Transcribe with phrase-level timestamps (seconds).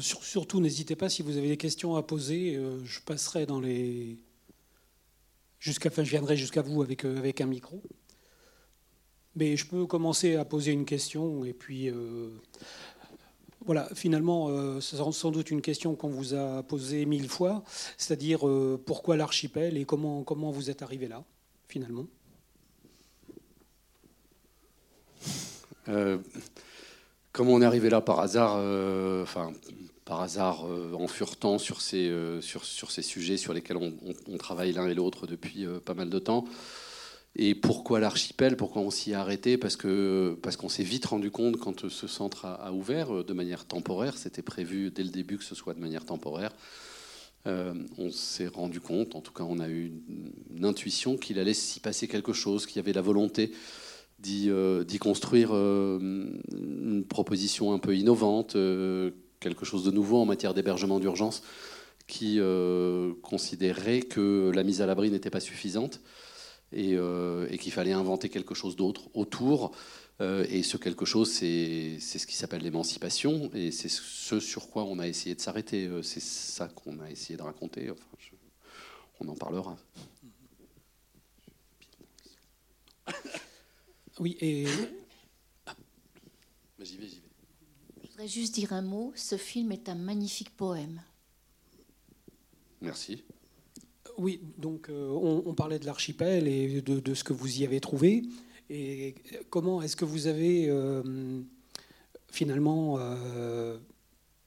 [0.00, 2.60] surtout, n'hésitez pas si vous avez des questions à poser.
[2.84, 4.18] je passerai dans les.
[5.58, 7.82] Jusqu'à, enfin, je viendrai jusqu'à vous avec, avec un micro.
[9.34, 11.90] Mais je peux commencer à poser une question et puis.
[13.68, 17.62] Voilà, finalement, euh, ce sera sans doute une question qu'on vous a posée mille fois,
[17.98, 21.22] c'est-à-dire euh, pourquoi l'archipel et comment, comment vous êtes arrivé là,
[21.68, 22.06] finalement?
[25.88, 26.16] Euh,
[27.32, 28.56] Comment on est arrivé là par hasard
[29.22, 29.52] Enfin,
[30.04, 34.88] par hasard en furetant sur ces, sur, sur, ces sujets sur lesquels on, travaille l'un
[34.88, 36.46] et l'autre depuis pas mal de temps?
[37.36, 38.56] Et pourquoi l'archipel?
[38.56, 39.56] Pourquoi on s'y est arrêté?
[39.56, 39.78] Parce
[40.42, 44.18] parce qu'on s'est vite rendu compte quand ce centre a, ouvert euh, de manière temporaire.
[44.18, 46.52] C'était prévu dès le début que ce soit de manière temporaire.
[47.46, 49.92] Euh, on s'est rendu compte, en tout cas, on a eu
[50.54, 53.52] une, intuition qu'il allait s'y passer quelque chose, qu'il y avait la volonté
[54.18, 58.56] d'y euh, construire une proposition un peu innovante,
[59.40, 61.42] quelque chose de nouveau en matière d'hébergement d'urgence,
[62.06, 62.40] qui
[63.22, 66.00] considérait que la mise à l'abri n'était pas suffisante
[66.74, 69.72] euh, et, qu'il fallait inventer quelque chose d'autre autour.
[70.20, 74.84] Euh, et ce quelque chose, c'est ce qui s'appelle l'émancipation, et c'est ce sur quoi
[74.84, 75.86] on a essayé de s'arrêter.
[75.86, 77.90] Euh, c'est ça qu'on a essayé de raconter.
[77.90, 78.02] Enfin,
[79.20, 79.76] on en parlera.
[84.20, 84.66] Oui, et.
[86.80, 87.28] J'y vais, j'y vais.
[88.04, 89.12] Je voudrais juste dire un mot.
[89.14, 91.02] Ce film est un magnifique poème.
[92.80, 93.22] Merci.
[94.18, 98.24] Oui, donc euh, on, parlait de l'archipel et de, ce que vous y avez trouvé.
[98.68, 99.14] Et
[99.48, 101.40] comment est-ce que vous avez euh,
[102.30, 103.78] finalement euh,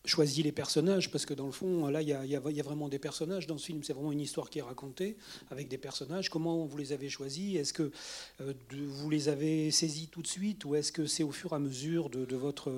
[0.05, 3.47] choisi les personnages Parce que dans le fond, là, il y, a vraiment des personnages
[3.47, 3.83] dans ce film.
[3.83, 5.17] C'est vraiment une histoire qui est racontée
[5.49, 6.30] avec des personnages.
[6.30, 7.58] Comment vous les avez choisis?
[7.58, 7.91] Est-ce que
[8.39, 11.59] vous les avez saisis tout de suite ou est-ce que c'est au fur et à
[11.59, 12.71] mesure de, votre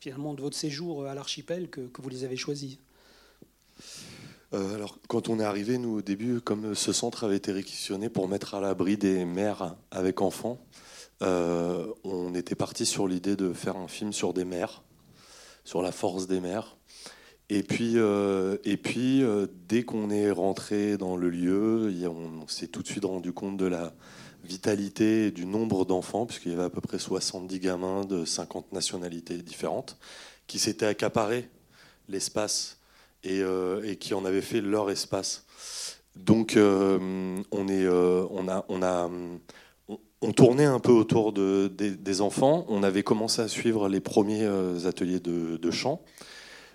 [0.00, 2.78] finalement de votre séjour à l'archipel que, vous les avez choisis?
[4.52, 8.08] Euh, alors, quand on est arrivé, nous, au début, comme ce centre avait été réquisitionné
[8.08, 10.60] pour mettre à l'abri des mères avec enfants,
[11.22, 14.83] euh, on était parti sur l'idée de faire un film sur des mères,
[15.64, 16.76] sur la force des mères.
[17.50, 19.22] Et puis, euh, et puis
[19.68, 23.66] dès qu'on est rentré dans le lieu, on, s'est tout de suite rendu compte de
[23.66, 23.92] la
[24.44, 28.72] vitalité et du nombre d'enfants, puisqu'il y avait à peu près 70 gamins de 50
[28.72, 29.98] nationalités différentes,
[30.46, 31.48] qui s'étaient accaparés
[32.08, 32.78] l'espace
[33.26, 35.46] euh, et, qui en avaient fait leur espace.
[36.14, 39.10] Donc euh, on, est, euh, on, a, on, a,
[40.28, 42.64] on, tournait un peu autour de, des, enfants.
[42.68, 44.46] On avait commencé à suivre les premiers
[44.86, 46.00] ateliers de, chant.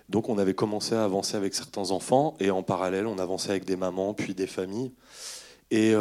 [0.08, 3.64] Donc on avait commencé à avancer avec certains enfants et en parallèle on avançait avec
[3.64, 4.90] des mamans puis des familles.
[5.70, 5.92] Et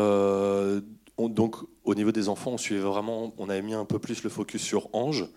[1.19, 4.29] donc au niveau des enfants on suivait vraiment, on avait mis un peu plus le
[4.29, 5.29] focus sur Ange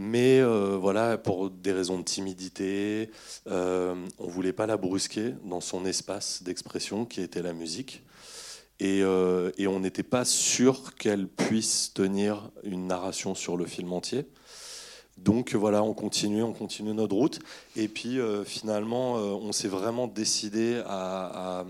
[0.00, 3.10] mais euh, voilà, pour des raisons de timidité,
[3.48, 8.02] euh, on ne voulait pas la brusquer dans son espace d'expression qui était la musique.
[8.80, 13.92] Et, euh, et on n'était pas sûr qu'elle puisse tenir une narration sur le film
[13.92, 14.26] entier.
[15.18, 17.40] Donc voilà, on continue, on continue notre route.
[17.76, 21.66] Et puis finalement, on s'est vraiment décidé à,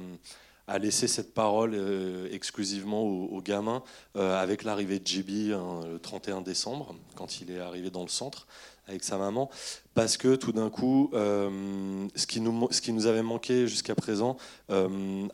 [0.78, 3.82] laisser cette parole euh, exclusivement aux, gamins
[4.16, 8.08] euh, avec l'arrivée de JB hein, le 31 décembre, quand il est arrivé dans le
[8.08, 8.46] centre
[8.90, 9.48] avec sa maman,
[9.94, 13.94] parce que tout d'un coup, euh, ce, qui nous, ce qui nous avait manqué jusqu'à
[13.94, 14.36] présent,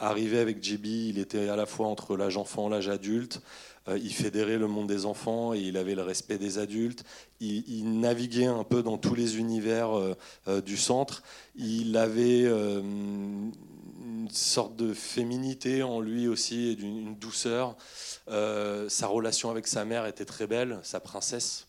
[0.01, 3.41] arrivé avec JB, il était à la fois entre l'âge enfant, l'âge adulte,
[3.89, 7.05] il fédérait le monde des enfants et il avait le respect des adultes.
[7.39, 9.91] Il, il naviguait un peu dans tous les univers
[10.65, 11.23] du centre.
[11.55, 12.47] Il avait
[14.27, 17.77] une sorte de féminité en lui aussi et d'une douceur.
[18.29, 21.67] Euh, sa relation avec sa mère était très belle, sa princesse.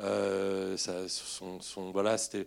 [0.00, 2.46] Euh, c'était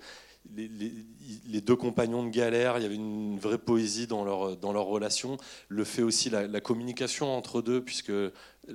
[0.55, 2.77] les, deux compagnons de galère.
[2.77, 5.37] Il y avait une vraie poésie dans leur relation.
[5.67, 8.13] Le fait aussi la, la communication entre deux, puisque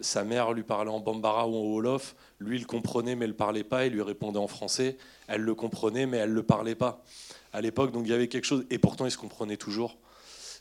[0.00, 3.64] sa mère lui parlait en bambara ou en wolof, lui il comprenait mais elle parlait
[3.64, 3.86] pas.
[3.86, 4.96] Il lui répondait en français.
[5.28, 7.04] Elle le comprenait mais elle le parlait pas
[7.52, 7.92] à l'époque.
[7.92, 9.98] Donc il y avait quelque chose et pourtant ils se comprenaient toujours.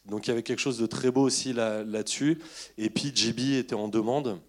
[0.05, 2.39] Donc il y avait quelque chose de très beau aussi là-dessus.
[2.77, 4.39] et puis JB était en demande.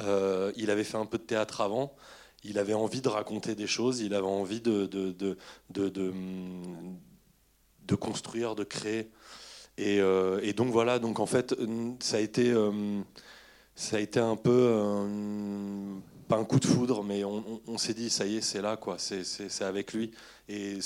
[0.00, 1.94] Euh, il avait fait un peu de théâtre avant.
[2.44, 4.00] Il avait envie de raconter des choses.
[4.00, 5.36] Il avait envie de, de, de,
[7.86, 9.10] de, construire, de créer.
[9.76, 11.54] Et, euh, et, donc voilà, donc en fait,
[12.00, 13.00] ça a été, euh,
[13.74, 14.52] ça a été un peu
[16.28, 18.96] pas un coup de foudre, mais on, s'est dit, ça y est, c'est là, quoi,
[18.98, 20.10] c'est avec lui.
[20.48, 20.78] Et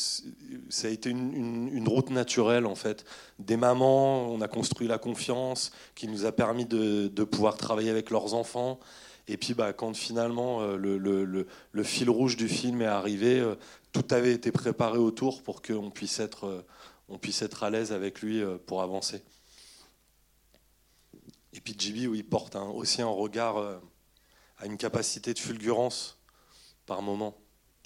[0.71, 3.05] ça a été une, route naturelle, en fait.
[3.39, 8.11] Des mamans, on a construit la confiance qui nous a permis de, pouvoir travailler avec
[8.11, 8.79] leurs enfants.
[9.29, 13.43] Et puis bah, quand finalement le, le, fil rouge du film est arrivé,
[13.93, 16.65] tout avait été préparé autour pour qu'on puisse être,
[17.09, 19.23] on puisse être à l'aise avec lui pour avancer.
[21.53, 23.81] Et puis Jibi, il porte aussi un regard
[24.63, 26.19] à une capacité de fulgurance
[26.87, 27.37] par moment,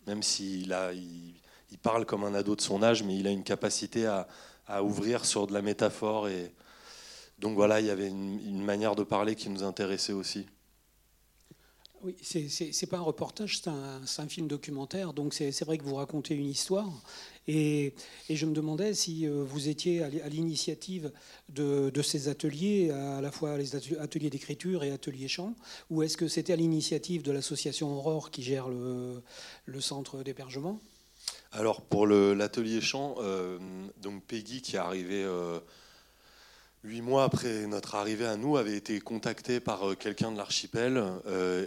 [0.06, 1.34] même s'il a, il,
[1.82, 4.26] parle comme un ado de son âge, mais il a une capacité à,
[4.82, 6.28] ouvrir sur de la métaphore.
[6.28, 6.52] Et
[7.38, 10.46] donc voilà, il y avait une, manière de parler qui nous intéressait aussi.
[12.02, 13.68] Oui, c'est pas un reportage, c'est
[14.20, 16.90] un, film documentaire, donc c'est vrai que vous racontez une histoire.
[17.48, 17.94] Et,
[18.28, 21.12] je me demandais si euh, vous étiez à l'initiative
[21.48, 25.54] de, ces ateliers, à la fois les ateliers d'écriture et ateliers chant,
[25.90, 29.22] ou est-ce que c'était à l'initiative de l'association Aurore qui gère le,
[29.80, 30.78] centre d'hébergement?
[31.52, 33.58] Alors pour l'atelier chant, euh,
[34.02, 35.60] donc Peggy qui est arrivée euh,
[36.84, 41.02] huit mois après notre arrivée à nous, avait été contactée par quelqu'un de l'archipel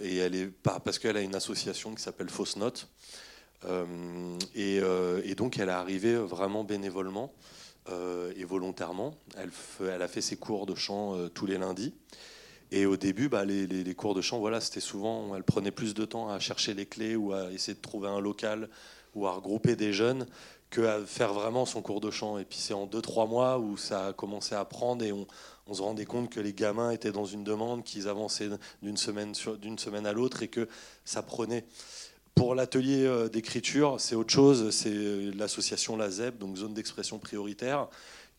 [0.03, 2.87] et elle est parce qu'elle a une association qui s'appelle Fausse Note
[3.65, 3.85] euh,
[4.57, 7.33] euh, et, donc elle est arrivée vraiment bénévolement
[7.89, 9.15] euh, et volontairement.
[9.37, 9.51] Elle,
[9.81, 11.93] elle, a fait ses cours de chant tous les lundis.
[12.71, 15.95] Et au début, bah, les, les, cours de chant, voilà, c'était souvent, elle prenait plus
[15.95, 18.69] de temps à chercher les clés ou à essayer de trouver un local
[19.15, 20.27] ou à regrouper des jeunes
[20.69, 22.37] que à faire vraiment son cours de chant.
[22.37, 25.27] Et puis c'est en deux, trois mois où ça a commencé à prendre et on,
[25.71, 28.49] se rendait compte que les gamins étaient dans une demande, qu'ils avançaient
[28.81, 30.67] d'une semaine, semaine à l'autre et que
[31.05, 31.63] ça prenait.
[32.33, 34.71] Pour l'atelier euh, d'écriture, c'est autre chose.
[34.71, 37.87] C'est euh, l'association LAZEP, donc zone d'expression prioritaire,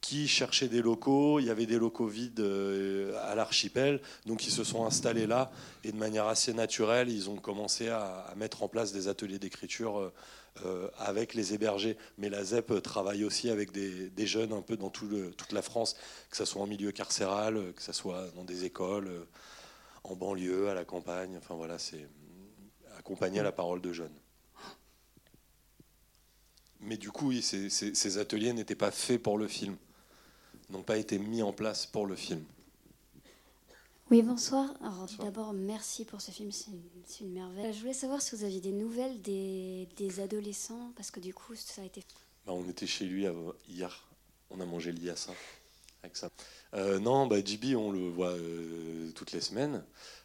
[0.00, 1.41] qui cherchait des locaux.
[1.41, 5.50] Il y avait des locaux vides euh, à l'archipel, donc ils se sont installés là.
[5.85, 10.12] Et de manière assez naturelle, ils ont commencé à, mettre en place des ateliers d'écriture
[10.99, 11.97] avec les hébergés.
[12.19, 15.97] Mais la ZEP travaille aussi avec des, jeunes un peu dans tout toute la France,
[16.31, 19.26] que ce soit en milieu carcéral, que ce soit dans des écoles,
[20.05, 21.37] en banlieue, à la campagne.
[21.38, 22.06] Enfin voilà, c'est
[23.00, 24.17] accompagner la parole de jeunes.
[26.81, 29.76] Mais du coup, ces, ateliers n'étaient pas faits pour le film,
[30.70, 32.43] n'ont pas été mis en place pour le film.
[34.11, 34.75] Oui, bonsoir.
[34.81, 36.70] Alors, d'abord, merci pour ce film, c'est
[37.20, 37.72] une, merveille.
[37.72, 41.82] Je voulais savoir si vous aviez des nouvelles des, adolescents, parce que du coup, ça
[41.82, 42.02] a été.
[42.44, 43.26] Bah, on était chez lui
[43.69, 44.08] hier,
[44.50, 45.32] on a mangé l'IASA
[46.02, 46.31] avec ça.
[46.75, 47.37] Euh, non, bah,
[47.76, 49.84] on le voit euh, toutes les semaines.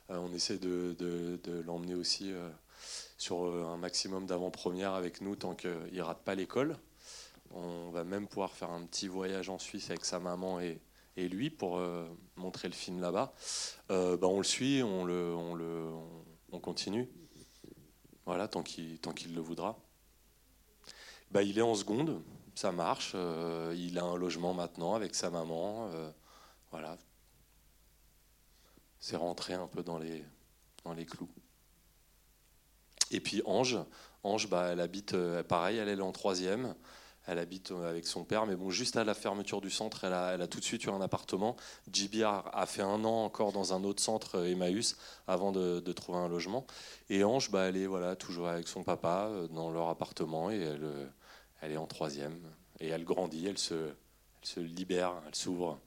[0.10, 2.34] Euh, on essaie de, de l'emmener aussi
[3.18, 6.78] sur euh, un maximum d'avant-première avec nous tant qu'il ne rate pas l'école.
[7.52, 10.82] On va même pouvoir faire un petit voyage en Suisse avec sa maman et,
[11.18, 12.06] lui pour euh,
[12.36, 13.34] montrer le film là-bas.
[13.90, 17.10] Euh, bah, on le suit, on, continue.
[18.26, 19.78] Voilà, tant qu'il qu'il le voudra.
[21.32, 22.22] Bah, il est en seconde,
[22.56, 23.16] ça marche.
[23.76, 25.90] il a un logement maintenant avec sa maman.
[26.72, 26.98] voilà.
[29.06, 30.26] C'est rentré un peu dans les,
[31.06, 31.30] clous.
[33.12, 33.78] Et puis Ange,
[34.24, 36.74] Ange, bah, elle habite, euh, pareil, elle est en troisième.
[37.28, 40.14] Elle habite euh, avec son père, mais bon, juste à la fermeture du centre, elle
[40.14, 41.56] a, tout de suite eu un appartement.
[41.92, 46.20] JB a, fait un an encore dans un autre centre, euh, Emmaüs, avant de, trouver
[46.20, 46.66] un logement.
[47.10, 50.60] Et Ange, bah, elle est voilà, toujours avec son papa dans leur appartement et
[51.62, 52.40] elle, est en troisième.
[52.80, 55.80] Et elle grandit, elle se libère, elle s'ouvre.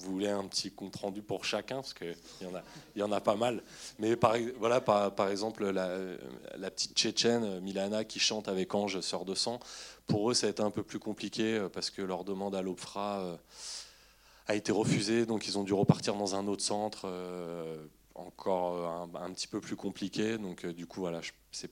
[0.00, 2.62] Vous voulez un petit compte rendu pour chacun parce qu'il y en a,
[2.96, 3.62] y en a pas mal.
[3.98, 9.60] Mais par, exemple, la, petite Tchétchène Milana qui chante avec Ange, sœur de sang.
[10.06, 12.62] Pour eux, ça a été un peu plus compliqué euh, parce que leur demande à
[12.62, 13.36] l'OPFRA euh,
[14.48, 19.32] a été refusée, donc ils ont dû repartir dans un autre centre, euh, encore un,
[19.32, 20.38] petit peu plus compliqué.
[20.38, 21.20] Donc du coup, voilà,
[21.52, 21.70] c'est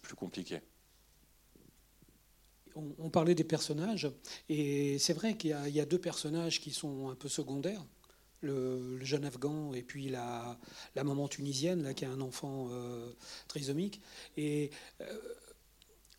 [0.00, 0.60] plus compliqué
[2.76, 4.10] on, parlait des personnages,
[4.48, 7.84] et c'est vrai qu'il y, a deux personnages qui sont un peu secondaires.
[8.40, 10.58] Le, jeune afghan et puis la,
[10.96, 13.10] maman tunisienne qui a un enfant euh,
[13.48, 14.02] trisomique.
[14.36, 15.18] Et euh,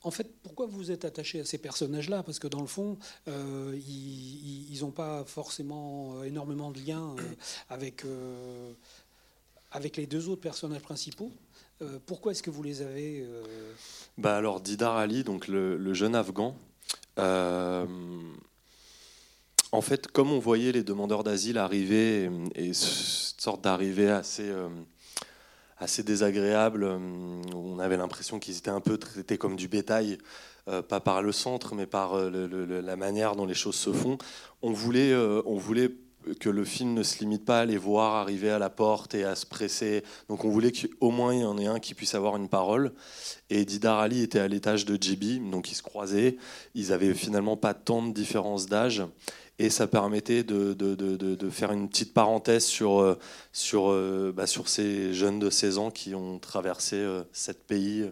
[0.02, 2.24] en fait, pourquoi vous êtes attaché à ces personnages-là?
[2.24, 2.98] Parce que dans le fond,
[3.28, 7.16] euh, ils n'ont pas forcément énormément de liens
[7.70, 8.04] avec
[9.98, 11.32] les deux autres personnages principaux.
[11.82, 13.44] Euh, pourquoi est-ce que vous les avez euh,
[14.18, 16.56] bah Alors, Didar Ali, donc le, jeune Afghan,
[17.20, 17.86] euh,
[19.72, 24.50] en fait, comme on voyait les demandeurs d'asile arriver, et, sorte d'arrivée assez,
[25.78, 30.18] assez désagréable, on avait l'impression qu'ils étaient un peu traités comme du bétail,
[30.66, 34.18] pas par le centre, mais par la manière dont les choses se font,
[34.62, 35.92] on voulait, on voulait
[36.40, 39.24] que le film ne se limite pas à les voir arriver à la porte et
[39.24, 40.04] à se presser.
[40.30, 42.94] Donc on voulait qu'au moins il y en ait un qui puisse avoir une parole.
[43.50, 46.38] Et Didar Ali était à l'étage de JB, donc ils se croisaient.
[46.74, 49.04] Ils avaient finalement pas tant de différence d'âge.
[49.58, 53.18] Et ça permettait de, de, de, de, faire une petite parenthèse sur, euh,
[53.54, 58.12] sur, euh, bah, sur ces jeunes de 16 ans qui ont traversé euh, sept pays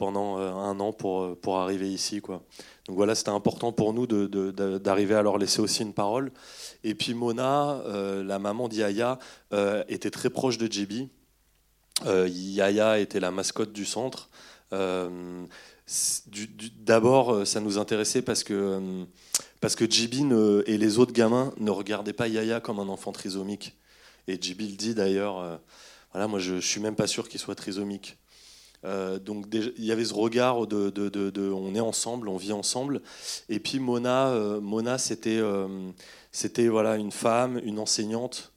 [0.00, 2.20] pendant un an pour, pour arriver ici.
[2.20, 2.42] Quoi.
[2.86, 6.32] Donc voilà, c'était important pour nous d'arriver à leur laisser aussi une parole.
[6.84, 7.82] Et puis Mona,
[8.24, 9.18] la maman d'Yaya,
[9.88, 11.08] était très proche de JB.
[12.06, 14.30] Yaya était la mascotte du centre.
[16.78, 19.04] D'abord, ça nous intéressait parce que
[19.60, 20.24] parce que Jibi
[20.66, 23.76] et les autres gamins ne regardaient pas Yaya comme un enfant trisomique.
[24.26, 25.56] Et Jibi le dit d'ailleurs, euh,
[26.12, 28.16] voilà, moi je, ne suis même pas sûr qu'il soit trisomique.
[28.84, 33.02] Euh, donc il y avait ce regard de, on est ensemble, on vit ensemble.
[33.48, 35.40] Et puis Mona, euh, Mona c'était
[36.32, 38.52] c'était voilà une femme, une enseignante.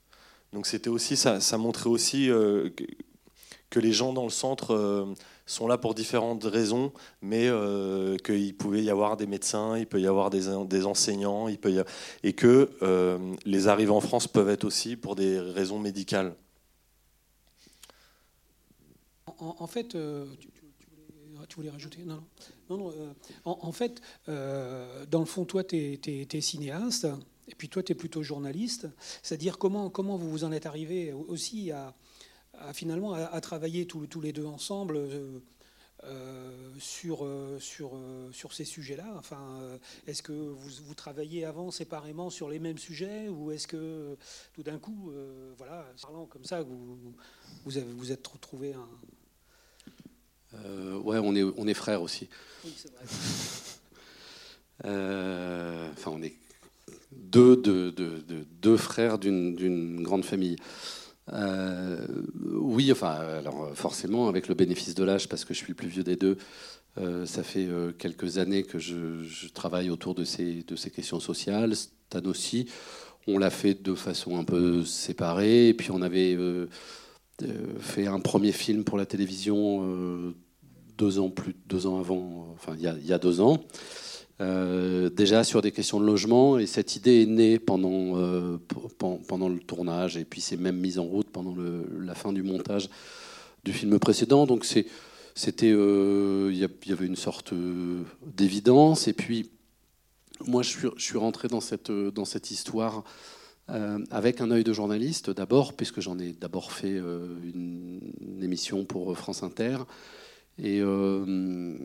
[0.53, 5.15] Donc c'était aussi ça, montrait aussi que les gens dans le centre
[5.46, 10.00] sont là pour différentes raisons, mais euh, qu'il pouvait y avoir des médecins, il peut
[10.00, 11.84] y avoir des, enseignants, il peut
[12.24, 16.34] et que euh, les arrivées en France peuvent être aussi pour des raisons médicales.
[19.40, 20.25] En, fait, euh,
[21.48, 22.24] tu, voulais, rajouter Non,
[22.70, 22.78] non.
[22.78, 23.13] non,
[23.46, 27.08] en, fait, dans le fond, toi, tu es, cinéaste,
[27.48, 28.88] et puis toi, tu es plutôt journaliste.
[29.22, 31.94] C'est-à-dire comment, comment vous vous en êtes arrivé aussi à
[32.74, 35.40] finalement à, travailler tous, les deux ensemble euh,
[36.04, 37.92] euh, sur, euh, sur,
[38.32, 39.13] sur ces sujets-là?
[39.18, 39.60] Enfin,
[40.08, 44.18] Est-ce que vous, vous, travaillez avant séparément sur les mêmes sujets ou est-ce que
[44.54, 45.12] tout d'un coup,
[45.58, 47.13] voilà, parlant comme ça, vous, vous,
[47.66, 48.88] vous êtes retrouvé un...
[51.03, 52.29] ouais, on est, on est frères aussi.
[52.65, 53.03] Oui, c'est vrai.
[55.95, 56.36] enfin, on est
[57.12, 58.24] deux, deux, deux,
[58.62, 60.57] deux frères d'une grande famille.
[61.31, 62.05] Euh,
[62.43, 65.88] oui, enfin, alors forcément, avec le bénéfice de l'âge, parce que je suis le plus
[65.88, 66.38] vieux des deux,
[66.98, 71.19] euh, ça fait euh, quelques années que je, travaille autour de ces, de ces questions
[71.19, 71.75] sociales.
[71.75, 72.67] Stan aussi,
[73.27, 75.69] on l'a fait de façon un peu séparée.
[75.69, 76.38] Et puis on avait
[77.79, 80.33] fait un premier film pour la télévision
[81.03, 83.57] deux ans plus deux ans avant, enfin il y a deux ans.
[84.41, 86.57] Euh, déjà sur des questions de logement.
[86.57, 88.57] Et cette idée est née pendant, euh,
[89.27, 91.55] pendant le tournage et puis c'est même mise en route pendant
[92.00, 92.89] la fin du montage
[93.63, 94.45] du film précédent.
[94.45, 97.53] Donc c'était, euh, il y, avait une sorte
[98.25, 99.07] d'évidence.
[99.07, 99.50] Et puis
[100.45, 103.03] moi, je suis, je suis rentré dans cette, dans cette histoire.
[104.12, 108.01] avec un œil de journaliste d'abord, puisque j'en ai d'abord fait une,
[108.41, 109.77] émission pour France Inter,
[110.60, 111.75] et euh,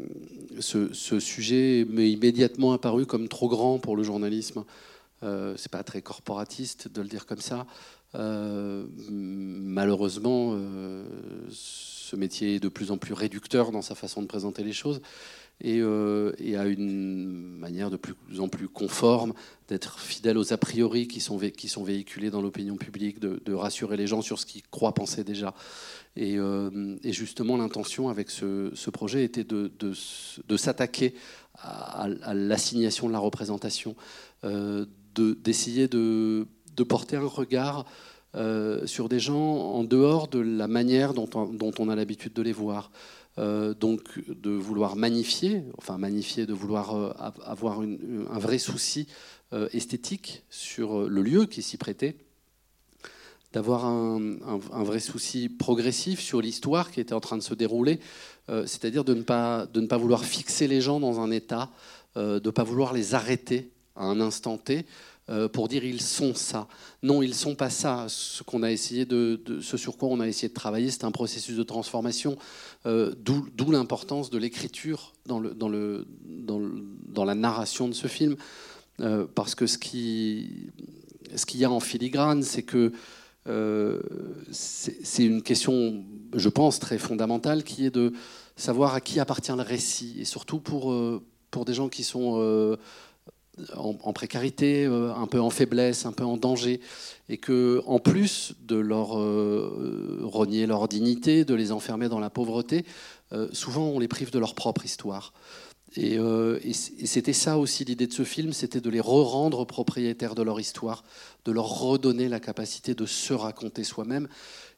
[0.60, 4.64] ce, sujet m'est immédiatement apparu comme trop grand pour le journalisme.
[5.22, 7.66] Euh, c'est pas très corporatiste de le dire comme ça.
[8.14, 11.04] Euh, malheureusement, euh,
[11.50, 15.00] ce métier est de plus en plus réducteur dans sa façon de présenter les choses
[15.60, 19.32] et, a une manière de plus en plus conforme
[19.66, 23.96] d'être fidèle aux a priori qui sont, qui sont véhiculés dans l'opinion publique, de, rassurer
[23.96, 25.54] les gens sur ce qu'ils croient penser déjà.
[26.16, 29.70] Euh, et, justement, l'intention avec ce, projet était de,
[30.56, 31.14] s'attaquer
[31.54, 33.94] à, l'assignation de la représentation,
[34.44, 36.46] euh, d'essayer de,
[36.88, 37.86] porter un regard
[38.36, 41.28] euh, sur des gens en dehors de la manière dont
[41.78, 42.90] on, a l'habitude de les voir.
[43.36, 49.06] donc de vouloir magnifier, enfin magnifier, de vouloir avoir un vrai souci
[49.72, 52.16] esthétique sur le lieu qui s'y prêtait
[53.52, 57.98] d'avoir un, vrai souci progressif sur l'histoire qui était en train de se dérouler,
[58.50, 61.70] euh, c'est-à-dire de, ne pas, de ne pas vouloir fixer les gens dans un état,
[62.16, 64.84] euh, de ne pas vouloir les arrêter à un instant T
[65.30, 66.68] euh, pour dire ils sont ça.
[67.02, 68.06] Non, ils sont pas ça.
[68.08, 71.10] Ce qu'on a essayé de, ce sur quoi on a essayé de travailler, c'est un
[71.10, 72.36] processus de transformation,
[72.84, 76.60] d'où l'importance de l'écriture dans, le, dans, le, dans,
[77.06, 78.36] dans, la narration de ce film,
[79.34, 80.70] parce que ce qui
[81.36, 82.92] ce qu'il y a en filigrane, c'est que
[83.48, 84.00] euh,
[84.50, 88.12] c'est une question, je pense, très fondamentale, qui est de
[88.56, 92.34] savoir à qui appartient le récit, et surtout pour, euh, pour des gens qui sont
[92.38, 92.76] euh,
[93.74, 96.80] en, précarité, un peu en faiblesse, un peu en danger,
[97.28, 102.84] et que, en plus de leur renier leur dignité, de les enfermer dans la pauvreté,
[103.50, 105.32] souvent on les prive de leur propre histoire.
[105.96, 106.18] Et,
[106.72, 111.02] c'était ça aussi l'idée de ce film, c'était de les re-rendre propriétaires de leur histoire,
[111.48, 114.28] de leur redonner la capacité de se raconter soi-même.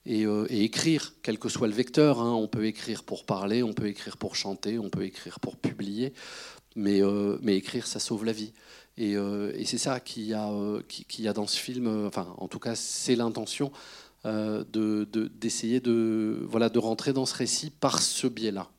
[0.07, 2.21] et, écrire, quel que soit le vecteur.
[2.21, 2.33] Hein.
[2.33, 6.15] On peut écrire pour parler, on peut écrire pour chanter, on peut écrire pour publier,
[6.77, 7.01] mais,
[7.43, 8.53] mais écrire, ça sauve la vie.
[8.97, 9.17] Et,
[9.65, 13.73] c'est ça qu'il y, a dans ce film, enfin en tout cas c'est l'intention,
[14.25, 18.71] d'essayer de, de, rentrer dans ce récit par ce biais-là.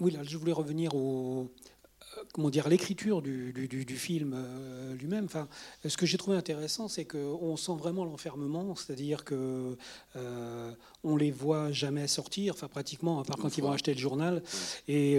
[0.00, 1.44] Oui, là, je voulais revenir au, euh,
[2.32, 3.52] comment dire, l'écriture du,
[3.96, 5.26] film euh, lui-même.
[5.26, 5.48] Enfin,
[5.86, 9.76] ce que j'ai trouvé intéressant, c'est qu'on sent vraiment l'enfermement, c'est-à-dire que
[10.16, 10.72] euh,
[11.04, 14.42] on les voit jamais sortir, enfin pratiquement, à part quand ils vont acheter le journal.
[14.88, 15.18] Et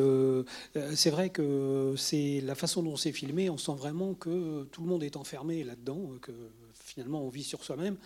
[0.96, 4.88] c'est vrai que c'est la façon dont c'est filmé, on sent vraiment que tout le
[4.88, 6.32] monde est enfermé là-dedans, que
[6.94, 7.98] finalement on vit sur soi-même,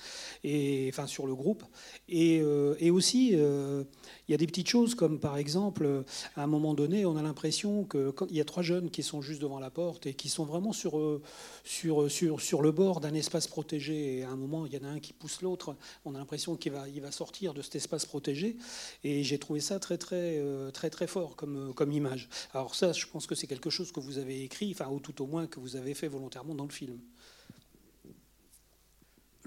[0.44, 1.63] et enfin sur le groupe.
[2.08, 3.84] Et, euh, aussi, euh,
[4.27, 6.03] il y a des petites choses comme par exemple,
[6.36, 9.03] à un moment donné, on a l'impression que quand il y a trois jeunes qui
[9.03, 11.22] sont juste devant la porte et qui sont vraiment sur, euh,
[11.63, 14.84] sur, sur, sur le bord d'un espace protégé, et à un moment, il y en
[14.84, 15.75] a un qui pousse l'autre,
[16.06, 18.58] on a l'impression qu'il va, il va sortir de cet espace protégé.
[19.03, 20.41] Et j'ai trouvé ça très très
[20.72, 22.29] très très fort comme, comme image.
[22.53, 25.22] Alors ça, je pense que c'est quelque chose que vous avez écrit, enfin ou tout
[25.22, 27.00] au moins que vous avez fait volontairement dans le film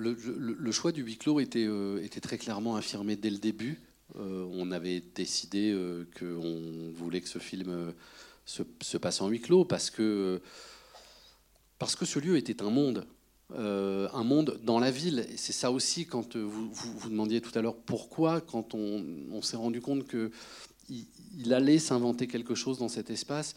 [0.00, 3.80] le, choix du huis clos était, euh, était, très clairement affirmé dès le début.
[4.16, 7.92] Euh, on avait décidé euh, qu'on voulait que ce film
[8.44, 10.40] se, passe en huis clos parce que,
[11.78, 13.06] parce que ce lieu était un monde.
[13.54, 15.26] un monde dans la ville.
[15.36, 16.70] C'est ça aussi, quand vous,
[17.08, 20.30] demandiez tout à l'heure pourquoi, quand on, s'est rendu compte qu'il
[21.38, 23.54] il allait s'inventer quelque chose dans cet espace,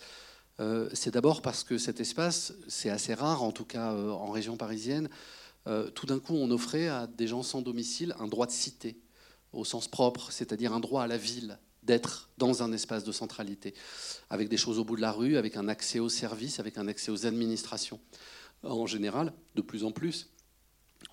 [0.93, 5.09] c'est d'abord parce que cet espace, c'est assez rare, en tout cas en région parisienne,
[5.67, 8.99] euh, tout d'un coup, on offrait à des gens sans domicile un droit de cité,
[9.53, 13.73] au sens propre, c'est-à-dire un droit à la ville, d'être dans un espace de centralité,
[14.29, 16.87] avec des choses au bout de la rue, avec un accès aux services, avec un
[16.87, 17.99] accès aux administrations.
[18.63, 20.29] En général, de plus en plus,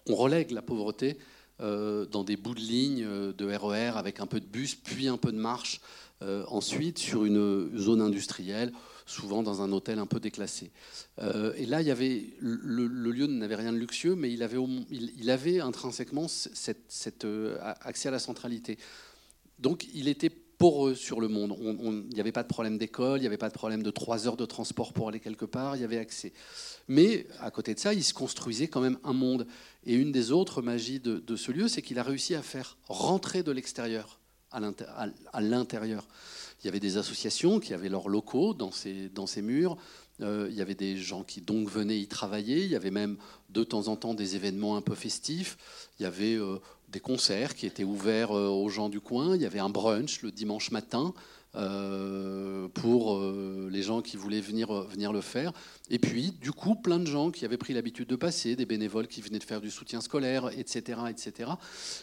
[0.06, 1.18] on relègue la pauvreté
[1.60, 4.76] euh, dans des bouts de ligne euh, de RER e avec un peu de bus,
[4.76, 5.80] puis un peu de marche,
[6.48, 8.74] ensuite sur une zone industrielle
[9.10, 10.70] souvent dans un hôtel un peu déclassé.
[11.20, 14.58] Euh, et là, il y avait, le, lieu n'avait rien de luxueux, mais il avait,
[14.90, 18.78] il, avait intrinsèquement cet euh, accès à la centralité.
[19.58, 21.56] Donc, il était poreux sur le monde.
[21.58, 24.26] il n'y avait pas de problème d'école, il n'y avait pas de problème de trois
[24.26, 26.32] heures de transport pour aller quelque part, il y avait accès.
[26.86, 29.46] Mais à côté de ça, il se construisait quand même un monde.
[29.86, 32.76] Et une des autres magies de, de ce lieu, c'est qu'il a réussi à faire
[32.88, 34.19] rentrer de l'extérieur
[34.52, 36.04] à l'intérieur.
[36.62, 39.76] Il y avait des associations qui avaient leurs locaux dans ces, murs.
[40.20, 42.64] Euh, il y avait des gens qui donc venaient y travailler.
[42.64, 43.16] Il y avait même
[43.48, 45.56] de temps en temps des événements un peu festifs.
[45.98, 46.58] Il y avait euh,
[46.90, 49.34] des concerts qui étaient ouverts euh, aux gens du coin.
[49.36, 51.14] Il y avait un brunch le dimanche matin
[52.74, 55.52] pour les gens qui voulaient venir, venir le faire.
[55.88, 59.08] Et puis, du coup, plein de gens qui avaient pris l'habitude de passer, des bénévoles
[59.08, 61.00] qui venaient de faire du soutien scolaire, etc.
[61.10, 61.50] etc.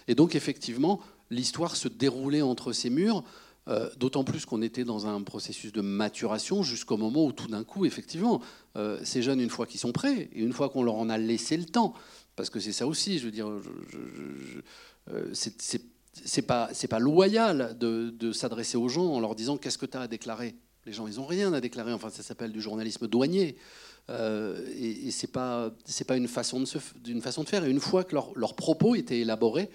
[0.10, 3.24] Et donc, effectivement, l'histoire se déroulait entre ces murs.
[3.68, 7.66] Euh, d'autant plus qu'on était dans un processus de maturation jusqu'au moment où tout d'un
[7.66, 8.42] coup, effectivement,
[8.78, 11.18] euh, ces jeunes, une fois qu'ils sont prêts, et une fois qu'on leur en a
[11.18, 11.94] laissé le temps,
[12.38, 13.50] parce que c'est ça aussi, je veux dire,
[15.10, 19.98] euh, c'est pas, pas loyal de, s'adresser aux gens en leur disant qu'est-ce que tu
[19.98, 20.56] as à déclarer?
[20.86, 23.58] Les gens, ils n'ont rien à déclarer, enfin ça s'appelle du journalisme douanier.
[24.10, 25.74] et, et c'est pas,
[26.08, 27.66] pas une façon, de une façon de faire.
[27.66, 29.70] Et une fois que leurs propos étaient élaborés,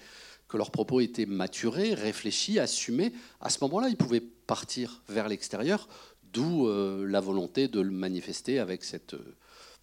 [0.53, 3.11] que leurs propos étaient maturés, réfléchis, assumés,
[3.41, 5.87] à ce moment-là, ils pouvaient partir vers l'extérieur,
[6.31, 9.15] d'où euh, la volonté de le manifester avec cette,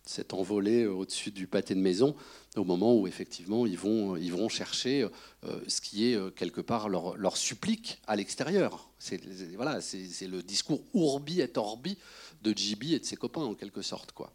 [0.04, 2.14] cette envolée au-dessus du pâté de maison,
[2.54, 5.08] au moment où effectivement ils vont, ils vont chercher
[5.42, 8.90] euh, ce qui est euh, quelque part leur, leur supplique à l'extérieur.
[9.00, 9.20] C'est
[9.56, 11.98] voilà, c'est le discours urbi et orbi
[12.42, 14.12] de JB et de ses copains en quelque sorte.
[14.12, 14.32] Quoi.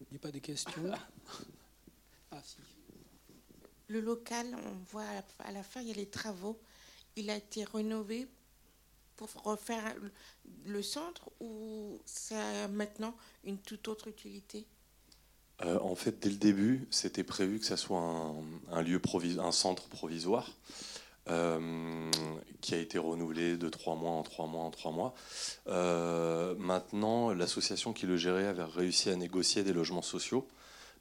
[0.00, 0.90] Il n'y a pas de questions
[2.32, 2.56] ah, si.
[3.88, 5.04] Le local, on voit
[5.38, 6.58] à la fin, il y a les travaux.
[7.16, 8.26] Il a été rénové
[9.16, 9.94] pour refaire
[10.64, 14.66] le centre ou ça a maintenant une toute autre utilité?
[15.62, 20.52] Euh, En fait, dès le début, c'était prévu que ça soit un, un centre provisoire.
[21.28, 22.08] Euh,
[22.60, 25.12] qui a été renouvelé de trois mois en trois mois en trois mois.
[25.66, 30.46] Euh, maintenant, l'association qui le gérait avait réussi à négocier des logements sociaux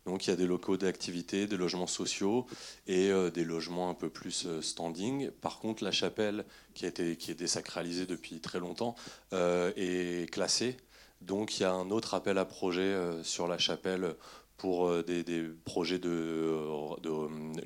[0.06, 2.46] donc il y a des locaux d'activité, des logements sociaux
[2.86, 5.32] et euh, des logements un peu plus euh, standing.
[5.32, 8.96] Par contre, la chapelle, qui, a été, qui est désacralisée depuis très longtemps,
[9.34, 10.78] euh, est classée.
[11.22, 14.16] Donc il y a un autre appel à projet sur la chapelle
[14.58, 15.24] pour des,
[15.64, 16.60] projets de,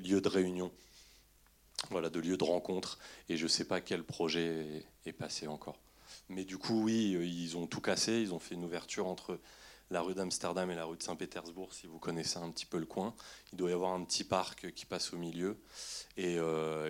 [0.02, 0.71] lieux de réunion,
[1.89, 2.99] voilà, de lieux de rencontre.
[3.28, 5.78] Et je ne sais pas quel projet est, est passé encore.
[6.30, 8.21] Mais du coup, oui, ils ont tout cassé.
[8.21, 9.39] Ils ont fait une ouverture entre
[9.91, 12.86] la rue d'Amsterdam et la rue de Saint-Pétersbourg, si vous connaissez un petit peu le
[12.86, 13.15] coin.
[13.52, 15.58] Il doit y avoir un petit parc qui passe au milieu.
[16.17, 16.38] Et,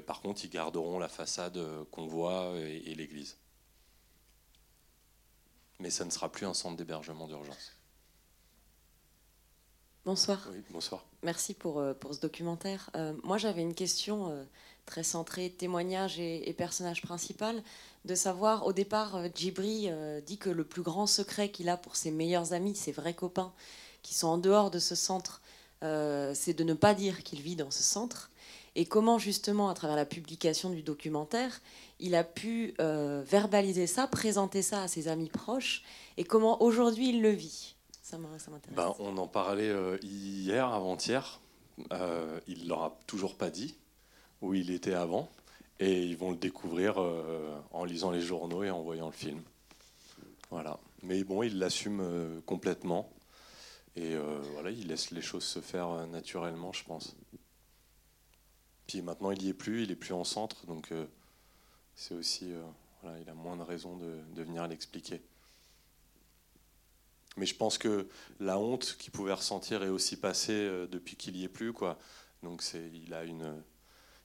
[0.05, 1.59] par contre, ils garderont la façade
[1.91, 3.37] qu'on voit et l'église.
[5.79, 7.79] Mais ça ne sera plus un centre d'hébergement d'urgence.
[10.05, 10.47] Bonsoir.
[10.51, 11.05] Oui, bonsoir.
[11.23, 12.89] Merci pour, euh, pour ce documentaire.
[12.95, 14.43] Euh, moi, j'avais une question euh,
[14.85, 17.61] très centrée témoignage et, personnage principal,
[18.05, 19.89] de savoir, au départ, Djibri
[20.25, 23.51] dit que le plus grand secret qu'il a pour ses meilleurs amis, ses vrais copains,
[24.01, 25.41] qui sont en dehors de ce centre,
[25.81, 28.31] c'est de ne pas dire qu'il vit dans ce centre.
[28.75, 31.59] Et comment, justement, à travers la publication du documentaire,
[31.99, 35.83] il a pu verbaliser ça, présenter ça à ses amis proches,
[36.17, 37.75] et comment aujourd'hui il le vit.
[38.75, 41.39] Ben, on en parlait euh, hier, avant-hier.
[41.93, 43.75] Euh, il ne leur a toujours pas dit
[44.41, 45.29] où il était avant.
[45.79, 49.41] Et ils vont le découvrir euh, en lisant les journaux et en voyant le film.
[50.49, 50.79] Voilà.
[51.03, 53.09] Mais bon, il l'assume complètement.
[53.95, 54.15] Et
[54.53, 57.15] voilà, il laisse les choses se faire naturellement, je pense.
[58.87, 60.65] Puis maintenant, il n'y est plus, il est plus en centre.
[60.65, 60.91] Donc
[61.95, 62.51] c'est aussi.
[63.01, 65.21] voilà, il a moins de raisons de, venir l'expliquer.
[67.39, 68.07] Mais je pense que
[68.41, 71.71] la honte qu'il pouvait ressentir est aussi passée euh, depuis qu'il n'y est plus.
[71.71, 71.97] Quoi.
[72.43, 73.63] Donc il, a une,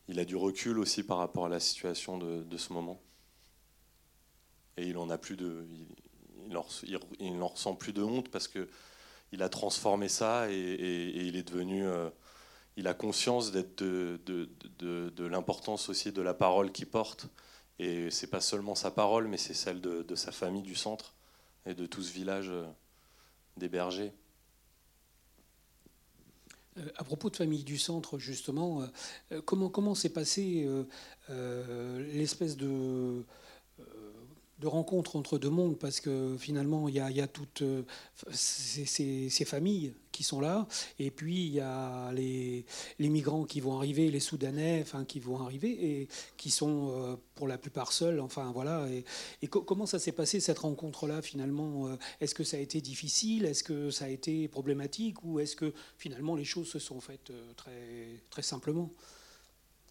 [0.09, 3.01] il a du recul aussi par rapport à la situation de, ce moment.
[4.77, 5.67] Et il en a plus de,
[7.19, 8.69] il, n'en ressent plus de honte parce que
[9.33, 12.09] il a transformé ça et, il est devenu, euh,
[12.77, 17.29] il a conscience d'être de l'importance aussi de la parole qu'il porte.
[17.79, 21.15] Et c'est pas seulement sa parole, mais c'est celle de, sa famille du centre
[21.67, 22.51] et de tout ce village.
[22.51, 22.65] Euh,
[23.57, 24.13] des bergers.
[26.79, 28.83] Euh, à propos de Famille du Centre, justement,
[29.33, 30.69] euh, comment comment s'est passé
[31.31, 33.23] euh, l'espèce de
[34.61, 37.83] de rencontre entre deux mondes parce que finalement il y a, toutes euh,
[38.31, 40.69] ces, familles qui sont là
[41.01, 42.65] et puis il y a les,
[43.01, 47.49] migrants qui vont arriver les soudanais enfin qui vont arriver et qui sont euh, pour
[47.49, 48.87] la plupart seuls enfin voilà
[49.43, 52.81] et, comment ça s'est passé cette rencontre là finalement euh, est-ce que ça a été
[52.81, 57.01] difficile est-ce que ça a été problématique ou est-ce que finalement les choses se sont
[57.01, 58.91] faites très très simplement?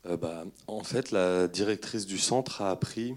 [0.06, 3.16] Bah, en fait la directrice du centre a appris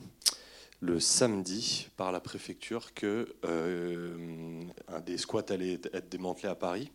[0.80, 4.62] le samedi par la préfecture que euh,
[5.04, 6.90] des squats allait être démantelé à Paris.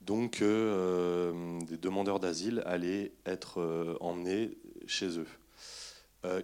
[0.00, 5.28] Donc euh, des demandeurs d'asile allaient être euh, emmenés chez eux.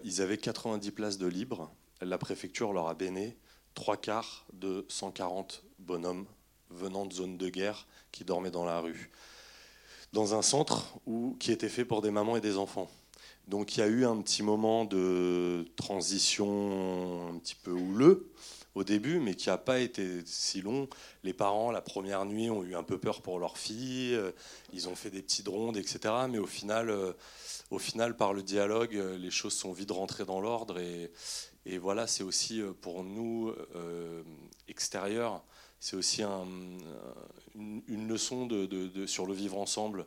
[0.03, 1.71] ils avaient 90 places de libre.
[2.01, 3.37] La préfecture leur a béné
[3.73, 6.25] trois quarts de 140 bonhommes
[6.69, 9.11] venant de zones de guerre qui dormaient dans la rue.
[10.13, 10.93] Dans un centre
[11.39, 12.89] qui était fait pour des mamans et des enfants.
[13.47, 18.31] Donc il y a eu un petit moment de transition un petit peu houleux
[18.75, 20.87] au début, mais qui n'a pas été si long.
[21.23, 24.15] Les parents, la première nuit, ont eu un peu peur pour leur fille.
[24.15, 24.31] Euh,
[24.71, 26.13] ils ont fait des petites rondes, etc.
[26.29, 27.13] Mais au final, euh,
[27.69, 30.79] au final par le dialogue, euh, les choses sont vite rentrées dans l'ordre.
[30.79, 31.11] Et,
[31.77, 33.53] voilà, c'est aussi pour nous,
[34.67, 35.43] extérieurs,
[35.79, 38.49] c'est aussi une, leçon
[39.07, 40.05] sur le vivre ensemble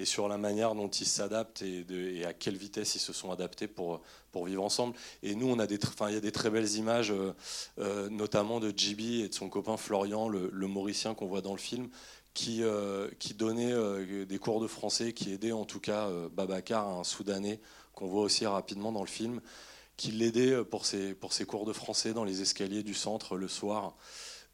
[0.00, 3.68] et sur la manière dont ils s'adaptent et, à quelle vitesse ils se sont adaptés
[3.68, 4.00] pour,
[4.32, 4.96] pour vivre ensemble.
[5.22, 7.34] Et nous, on a des, il y a des très belles images, euh,
[7.78, 11.58] euh, notamment de Jibi et de son copain Florian, le, Mauricien qu'on voit dans le
[11.58, 11.90] film,
[12.32, 13.74] qui, euh, qui donnait
[14.24, 17.60] des cours de français, qui aidait en tout cas Babacar, un Soudanais
[17.92, 19.42] qu'on voit aussi rapidement dans le film,
[19.98, 23.48] qui l'aidait pour ses, pour ses cours de français dans les escaliers du centre le
[23.48, 23.96] soir.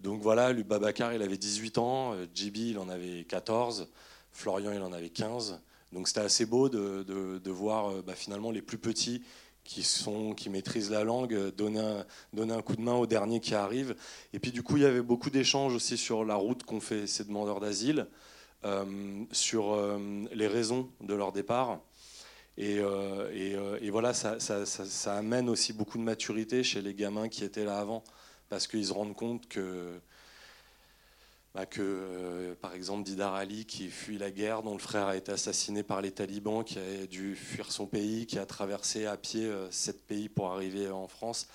[0.00, 3.88] Donc voilà, lui, Babacar, il avait 18 ans, Jibi, il en avait 14.
[4.36, 5.60] Florian, il en avait 15.
[5.92, 9.22] Donc c'était assez beau de, voir euh, bah, finalement les plus petits
[9.64, 13.06] qui, sont, qui maîtrisent la langue euh, donner un, donner un coup de main au
[13.06, 13.96] dernier qui arrive.
[14.34, 17.06] Et puis du coup, il y avait beaucoup d'échanges aussi sur la route qu'ont fait
[17.06, 18.08] ces demandeurs d'asile,
[18.64, 19.76] euh, sur
[20.32, 21.80] les raisons de leur départ.
[22.58, 22.80] Et,
[23.90, 28.02] voilà, ça, ça, amène aussi beaucoup de maturité chez les gamins qui étaient là avant,
[28.48, 30.00] parce qu'ils se rendent compte que
[31.56, 35.16] bah, que, euh, par exemple, Didar Ali, qui fuit la guerre, dont le frère a
[35.16, 39.16] été assassiné par les talibans, qui a dû fuir son pays, qui a traversé à
[39.16, 41.48] pied euh, sept pays pour arriver en France.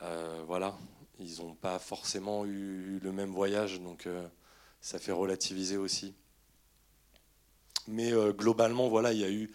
[0.00, 0.76] Euh, voilà,
[1.18, 4.08] ils n'ont pas forcément eu le même voyage, donc
[4.80, 6.14] ça fait relativiser aussi.
[7.88, 9.50] Mais globalement, voilà, il y a eu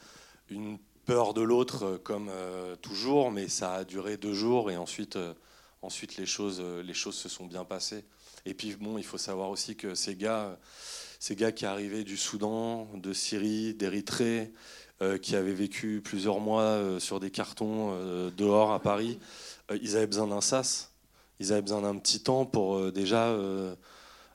[0.49, 2.29] une peur de l'autre, comme
[2.81, 5.17] toujours, mais ça a duré deux jours et ensuite,
[5.81, 8.03] ensuite les, choses, les choses se sont bien passées.
[8.45, 10.57] Et puis, bon, il faut savoir aussi que ces gars,
[11.19, 14.51] ces gars qui arrivaient du Soudan, de Syrie, d'Érythrée,
[15.01, 19.17] euh, qui avaient vécu plusieurs mois euh, sur des cartons euh, dehors à Paris,
[19.81, 20.91] ils avaient besoin d'un sas.
[21.39, 23.35] Ils avaient besoin d'un petit temps pour déjà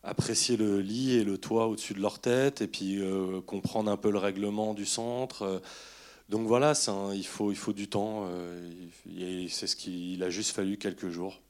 [0.03, 3.01] apprécier le lit et le toit au-dessus de leur tête, et puis
[3.45, 5.61] comprendre un peu le règlement du centre.
[6.31, 6.73] donc voilà,
[7.15, 8.27] il, faut, il faut du temps.
[9.51, 11.41] c'est ce qu'il a juste fallu quelques jours.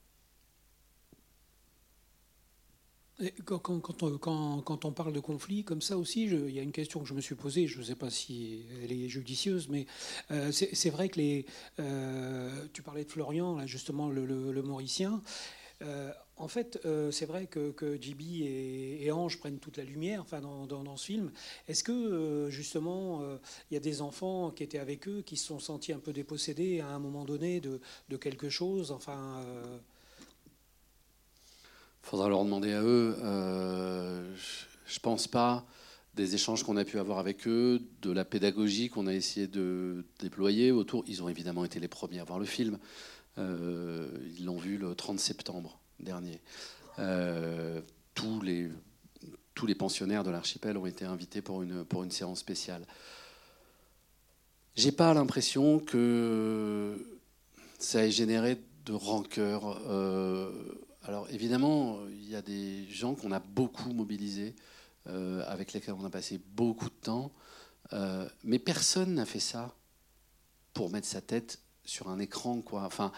[3.44, 7.14] Quand, on, parle de conflit comme ça aussi, il y a une question que je
[7.14, 9.86] me suis posée, je ne sais pas si elle est judicieuse, mais
[10.30, 11.46] euh, c'est vrai que les,
[11.80, 15.22] euh, tu parlais de Florian, justement, le, Mauricien.
[15.82, 16.78] Euh, en fait,
[17.10, 21.32] c'est vrai que, que et, Ange prennent toute la lumière enfin, dans, ce film.
[21.68, 23.22] Est-ce que, justement,
[23.70, 26.12] il y a des enfants qui étaient avec eux qui se sont sentis un peu
[26.12, 29.42] dépossédés à un moment donné de, de quelque chose enfin,
[32.06, 33.16] faudra leur demander à eux.
[33.22, 34.32] Euh,
[34.86, 35.66] je pense pas
[36.14, 40.04] des échanges qu'on a pu avoir avec eux, de la pédagogie qu'on a essayé de
[40.20, 41.04] déployer autour.
[41.08, 42.78] Ils ont évidemment été les premiers à voir le film.
[43.38, 46.40] Euh, ils l'ont vu le 30 septembre dernier.
[47.00, 47.82] Euh,
[48.14, 48.70] tous, les,
[49.54, 52.86] tous les pensionnaires de l'archipel ont été invités pour une, pour une séance spéciale.
[54.76, 57.18] J'ai pas l'impression que
[57.78, 59.82] ça ait généré de rancœur.
[59.88, 60.50] Euh,
[61.06, 64.54] alors évidemment, il y a des gens qu'on a beaucoup mobilisés,
[65.08, 67.30] euh, avec lesquels on a passé beaucoup de temps,
[67.92, 69.72] euh, mais personne n'a fait ça
[70.74, 72.60] pour mettre sa tête sur un écran.
[72.60, 72.82] Quoi.
[72.82, 73.12] Enfin,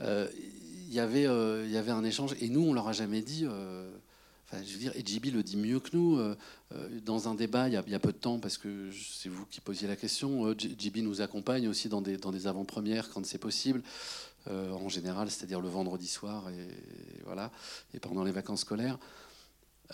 [0.00, 3.46] euh, il y avait un échange, et nous, on leur a jamais dit...
[3.46, 6.18] Enfin, je veux dire, et JB le dit mieux que nous.
[7.04, 9.86] dans un débat, il y, a, peu de temps, parce que c'est vous qui posiez
[9.86, 13.82] la question, JB nous accompagne aussi dans des avant-premières quand c'est possible.
[14.48, 16.68] Euh, en général, c'est-à-dire le vendredi soir et,
[17.24, 17.50] voilà,
[17.92, 18.98] et pendant les vacances scolaires.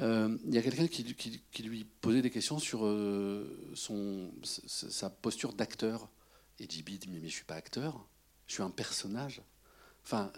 [0.01, 5.53] Euh, il y a quelqu'un qui, lui posait des questions sur euh, son, sa posture
[5.53, 6.09] d'acteur.
[6.61, 8.07] Et JB dit Mais je ne suis pas acteur,
[8.47, 9.43] je suis un personnage.
[10.05, 10.31] Enfin,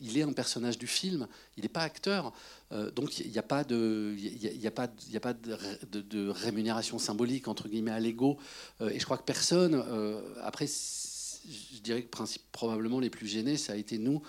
[0.00, 1.28] il est un personnage du film,
[1.58, 2.32] il n'est pas acteur.
[2.96, 7.68] donc il n'y a pas, de, il a pas, a pas de, rémunération symbolique, entre
[7.68, 8.38] guillemets, à l'ego.
[8.80, 9.74] et je crois que personne,
[10.42, 10.66] après,
[11.48, 12.16] je dirais que
[12.52, 14.22] probablement les plus gênés, ça a été nous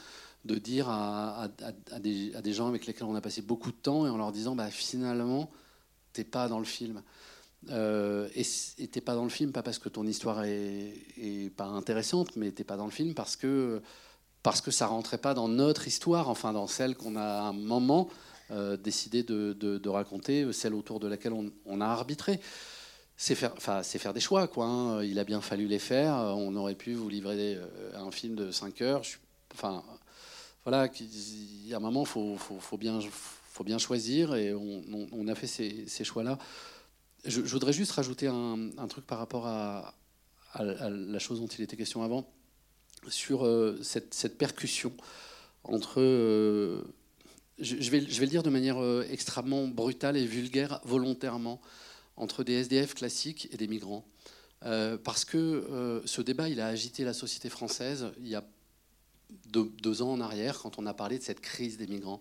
[0.46, 1.48] de dire à,
[2.00, 4.70] des, gens avec lesquels on a passé beaucoup de temps et en leur disant bah,
[4.70, 5.50] finalement,
[6.14, 7.02] t'es pas dans le film.
[7.72, 12.36] Euh, et t'es pas dans le film pas parce que ton histoire est, pas intéressante,
[12.36, 13.82] mais t'es pas dans le film parce que
[14.44, 17.54] parce que ça rentrait pas dans notre histoire, enfin dans celle qu'on a à un
[17.54, 18.08] moment
[18.52, 22.40] euh, décidé de, raconter, celle autour de laquelle on a arbitré
[23.18, 24.66] c'est faire, des choix, quoi.
[24.66, 25.04] Hein.
[25.04, 26.16] Il a bien fallu les faire.
[26.16, 29.02] On aurait pu vous livrer euh, un film de 5 heures.
[29.54, 29.84] enfin,
[30.66, 33.00] voilà, il y a un moment, faut, faut, bien,
[33.78, 36.38] choisir, et on, a fait ces, choix-là.
[37.24, 39.96] Je, voudrais juste rajouter un, truc par rapport à,
[40.56, 42.28] la chose dont il était question avant,
[43.08, 44.92] sur euh, cette, percussion
[45.64, 46.02] entre.
[46.02, 46.82] Euh,
[47.60, 48.78] je vais le dire de manière
[49.10, 51.62] extrêmement brutale et vulgaire, volontairement
[52.18, 54.06] entre des SDF classiques et des migrants.
[54.64, 58.44] Euh, parce que euh, ce débat, il a agité la société française il y a
[59.48, 62.20] deux, ans en arrière, quand on a parlé de cette crise des migrants.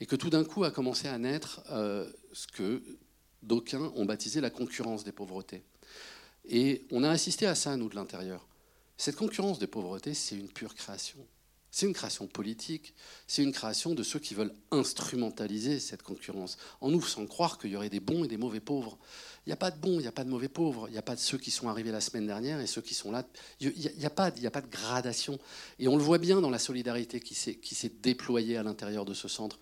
[0.00, 2.82] Et que tout d'un coup a commencé à naître euh, ce que
[3.42, 5.62] d'aucuns ont baptisé la concurrence des pauvretés.
[6.44, 8.46] Et on a assisté à ça, nous, de l'intérieur.
[8.96, 11.18] Cette concurrence des pauvretés, c'est une pure création.
[11.74, 12.92] C'est une création politique,
[13.26, 17.70] c'est une création de ceux qui veulent instrumentaliser cette concurrence, en nous faisant croire qu'il
[17.70, 18.98] y aurait des bons et des mauvais pauvres.
[19.46, 20.98] Il n'y a pas de bons, il n'y a pas de mauvais pauvres, il n'y
[20.98, 23.26] a pas de ceux qui sont arrivés la semaine dernière et ceux qui sont là.
[23.58, 25.38] Il n'y a, a pas de gradation.
[25.78, 29.26] Et on le voit bien dans la solidarité qui s'est déployée à l'intérieur de ce
[29.26, 29.58] centre.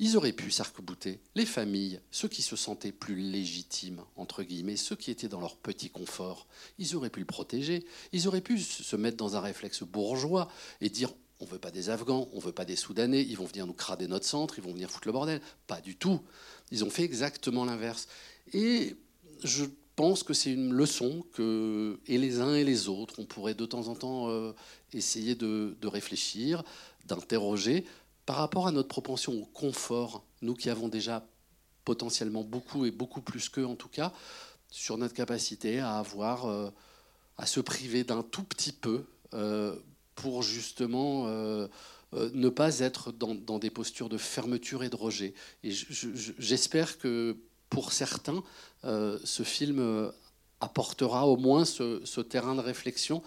[0.00, 4.96] Ils auraient pu s'arc-bouter, les familles, ceux qui se sentaient plus légitimes, entre guillemets, ceux
[4.96, 6.48] qui étaient dans leur petit confort,
[6.78, 10.48] ils auraient pu le protéger, ils auraient pu se mettre dans un réflexe bourgeois
[10.80, 13.66] et dire on veut pas des Afghans, on veut pas des Soudanais, ils vont venir
[13.66, 15.40] nous crader notre centre, ils vont venir foutre le bordel.
[15.66, 16.20] Pas du tout.
[16.70, 18.06] Ils ont fait exactement l'inverse.
[18.52, 18.94] Et
[19.42, 19.64] je
[19.96, 23.66] pense que c'est une leçon que, et les uns et les autres, on pourrait de
[23.66, 24.52] temps en temps euh,
[24.92, 26.62] essayer de, réfléchir,
[27.06, 27.84] d'interroger
[28.24, 31.26] par rapport à notre propension au confort, nous qui avons déjà
[31.84, 34.12] potentiellement beaucoup et beaucoup plus qu'eux en tout cas,
[34.70, 36.70] sur notre capacité à avoir, euh,
[37.36, 39.74] à se priver d'un tout petit peu euh,
[40.14, 41.68] pour justement euh,
[42.14, 45.34] euh, ne pas être dans, des postures de fermeture et de rejet.
[45.64, 47.36] Et j'espère que
[47.70, 48.42] pour certains,
[48.84, 50.12] euh, ce film
[50.60, 53.22] apportera au moins ce, terrain de réflexion.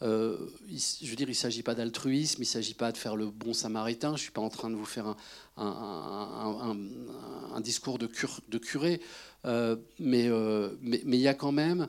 [0.00, 3.26] je veux dire, il ne s'agit pas d'altruisme, il ne s'agit pas de faire le
[3.26, 4.08] bon samaritain.
[4.08, 5.14] Je ne suis pas en train de vous faire
[5.58, 6.74] un,
[7.60, 9.02] discours de, curé,
[9.44, 11.88] mais il y, a quand même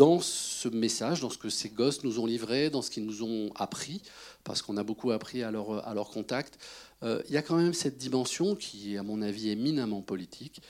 [0.00, 3.22] dans ce message, dans ce que ces gosses nous ont livré, dans ce qu'ils nous
[3.22, 4.00] ont appris,
[4.44, 6.58] parce qu'on a beaucoup appris à leur, contact,
[7.02, 10.62] il y a quand même cette dimension qui, à mon avis, est éminemment politique.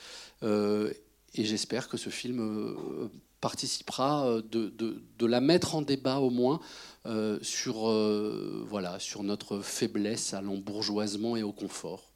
[0.43, 2.77] et j'espère que ce film
[3.39, 6.59] participera de, de, de, la mettre en débat au moins
[7.41, 7.89] sur,
[8.67, 12.11] voilà, sur notre faiblesse à l'embourgeoisement et au confort.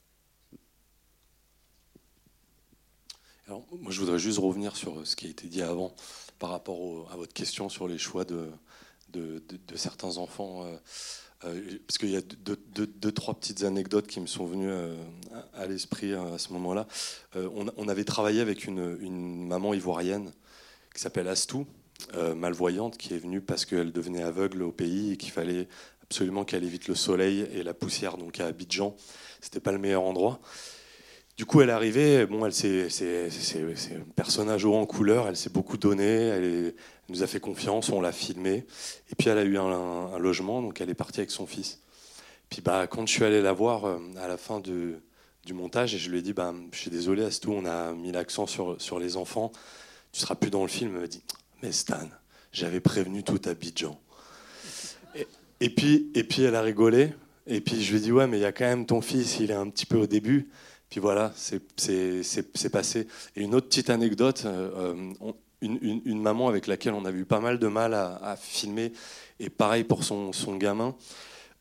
[3.48, 5.96] Alors, moi, je voudrais juste revenir sur ce qui a été dit avant
[6.46, 8.52] par rapport à votre question sur les choix de,
[9.74, 10.64] certains enfants.
[10.64, 10.78] Euh,
[11.46, 14.96] euh, parce qu'il y a deux, trois petites anecdotes qui me sont venues euh,
[15.56, 16.86] à l'esprit à ce moment-là.
[17.34, 20.32] On, avait travaillé avec une, une maman ivoirienne
[20.94, 21.66] qui s'appelle Astou,
[22.36, 25.68] malvoyante, qui est venue parce qu'elle devenait aveugle au pays et qu'il fallait
[26.04, 28.18] absolument qu'elle évite le soleil et la poussière.
[28.18, 28.96] Donc à Abidjan,
[29.42, 30.40] c'était pas le meilleur endroit.
[31.38, 35.50] Du coup, elle est arrivée, bon, elle c'est, un personnage haut en couleur, elle s'est
[35.50, 36.74] beaucoup donné, elle,
[37.10, 38.66] nous a fait confiance, on l'a filmé,
[39.12, 41.82] et puis elle a eu un, logement, donc elle est partie avec son fils.
[42.50, 44.96] Puis bah, quand je suis allé la voir euh, à la fin du
[45.54, 48.48] montage, et je lui ai dit, bah, je suis désolé, Astou, on a mis l'accent
[48.48, 49.52] sur, sur les enfants,
[50.14, 50.92] tu seras plus dans le film.
[50.96, 51.22] Elle m'a dit,
[51.62, 52.10] mais Stan,
[52.54, 54.00] j'avais prévenu tout Abidjan.
[55.16, 55.28] Et,
[55.60, 57.12] et, puis, et puis elle a rigolé,
[57.46, 59.40] et puis je lui ai dit, ouais, mais il y a quand même ton fils,
[59.42, 60.50] il est un petit peu au début.
[60.96, 63.06] Puis voilà, c'est passé.
[63.36, 65.32] Et une autre petite anecdote, euh, euh,
[65.62, 68.94] une, maman avec laquelle on a eu pas mal de mal à, filmer,
[69.42, 70.96] et pareil pour son, gamin.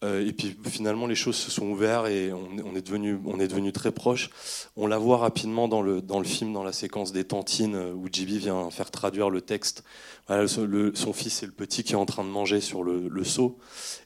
[0.04, 4.30] Euh, et puis finalement, les choses se sont ouvertes et on, est devenu, très proches.
[4.76, 8.70] On la voit rapidement dans le, film, dans la séquence des tantines, où Jibi vient
[8.70, 9.82] faire traduire le texte.
[10.28, 13.58] Son fils est le petit qui est en train de manger sur le, le seau,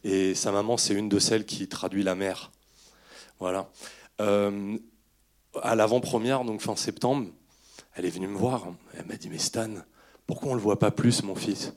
[0.04, 2.50] et sa maman, c'est une de celles qui traduit la mère.
[3.40, 3.70] Voilà
[5.62, 7.28] à l'avant-première, donc fin septembre,
[7.94, 8.66] elle est venue me voir.
[8.96, 9.70] Elle m'a dit Mais Stan,
[10.26, 11.72] pourquoi on ne le voit pas plus, mon fils?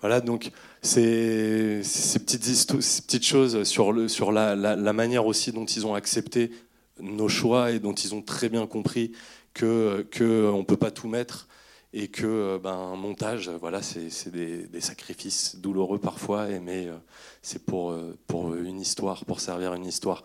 [0.00, 1.82] Voilà, donc ces,
[2.26, 3.92] petites, choses sur,
[4.32, 6.50] la, manière aussi dont ils ont accepté
[6.98, 9.12] nos choix et dont ils ont très bien compris
[9.52, 11.48] que qu'on ne peut pas tout mettre
[11.92, 16.96] et que ben, un montage, voilà, c'est des, des, sacrifices douloureux parfois, mais euh,
[17.42, 20.22] c'est pour, euh, pour une histoire, pour servir une histoire.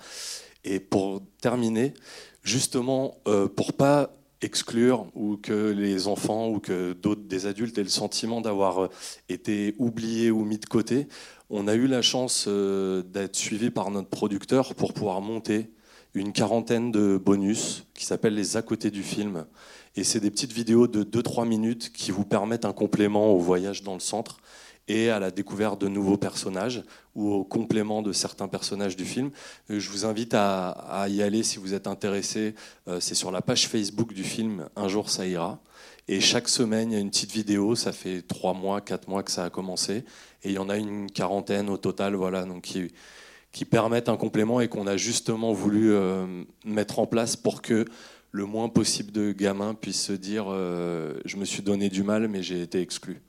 [0.64, 1.94] Et pour terminer,
[2.46, 7.84] justement euh, pour pas exclure ou que les enfants ou que d'autres des adultes aient
[7.84, 8.90] le sentiment d'avoir euh,
[9.28, 11.08] été oubliés ou mis de côté,
[11.50, 15.72] on a eu la chance euh, d'être suivi par notre producteur pour pouvoir monter
[16.14, 19.46] une quarantaine de bonus qui s'appellent les à côté du film.
[19.98, 23.84] Et c'est des petites vidéos de 2-3 minutes qui vous permettent un complément au voyage
[23.84, 24.40] dans le centre
[24.88, 26.84] et à la découverte de nouveaux personnages
[27.16, 29.32] ou au complément de certains personnages du film.
[29.72, 32.56] Euh, je vous invite à, y aller si vous êtes intéressé.
[32.88, 35.60] Euh, c'est sur la page Facebook du film Un jour ça ira.
[36.08, 37.76] Et chaque semaine, il y a une petite vidéo.
[37.76, 40.06] Ça fait trois mois, quatre mois que ça a commencé.
[40.44, 44.62] Et il y en a une quarantaine au total, voilà, donc qui, permettent un complément
[44.62, 47.86] et qu'on a justement voulu euh, mettre en place pour que
[48.32, 52.44] le moins possible de gamins puissent se dire je me suis donné du mal, mais
[52.44, 53.22] j'ai été exclu.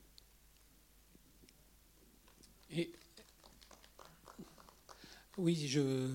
[5.38, 6.08] Oui, je,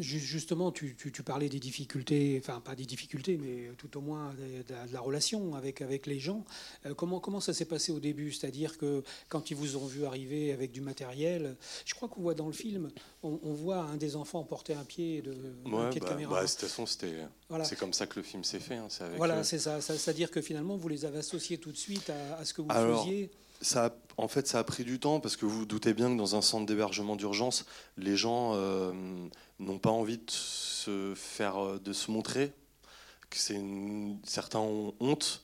[0.00, 0.94] justement, tu,
[1.24, 5.82] parlais des difficultés, enfin pas des difficultés, mais tout au moins de, la relation avec,
[5.82, 6.44] avec les gens.
[6.86, 8.32] Euh, comment, comment ça s'est passé au début?
[8.32, 12.34] C'est-à-dire que quand ils vous ont vu arriver avec du matériel, je crois qu'on voit
[12.34, 12.90] dans le film,
[13.22, 16.34] on, voit un des enfants porter un pied de, un pied de bah, caméra.
[16.34, 18.76] Bah, de toute façon, c'est comme ça que le film s'est fait.
[18.76, 19.80] Hein, voilà, c'est ça.
[19.80, 23.30] C'est-à-dire que finalement, vous les avez associés tout de suite à, ce que vous faisiez
[24.16, 26.36] en fait, ça a pris du temps parce que vous, vous doutez bien que dans
[26.36, 27.66] un centre d'hébergement d'urgence,
[27.96, 28.92] les gens euh,
[29.60, 32.52] n'ont pas envie de se faire, euh, de se montrer.
[33.30, 33.38] Que
[34.24, 35.42] certains ont honte.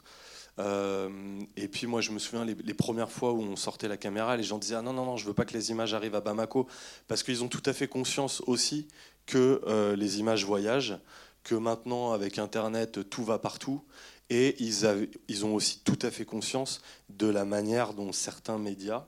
[0.59, 4.37] Euh, et puis moi, je me souviens les, premières fois où on sortait la caméra,
[4.37, 6.21] les gens disaient ah non non non, je veux pas que les images arrivent à
[6.21, 6.67] Bamako
[7.09, 8.89] parce qu'ils ont tout à fait conscience aussi
[9.27, 10.97] que les images voyagent,
[11.43, 13.83] que maintenant avec Internet tout va partout
[14.31, 19.07] et ils, ont aussi tout à fait conscience de la manière dont certains médias,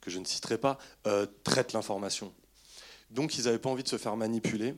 [0.00, 2.32] que je ne citerai pas, euh, traitent l'information.
[3.10, 4.74] Donc ils n'avaient pas envie de se faire manipuler,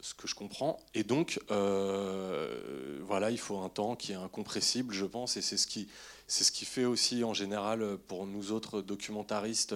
[0.00, 0.78] ce que je comprends.
[0.94, 5.56] Et donc, euh, voilà, il faut un temps qui est incompressible, je pense, et c'est
[5.56, 5.88] ce qui,
[6.30, 9.74] c'est ce qui fait aussi en général pour nous autres documentaristes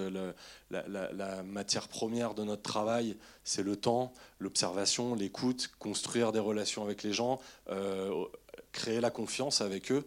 [0.70, 7.02] la, matière première de notre travail, c'est le temps, l'observation, l'écoute, construire des relations avec
[7.02, 7.40] les gens,
[7.70, 8.24] euh,
[8.70, 10.06] créer la confiance avec eux.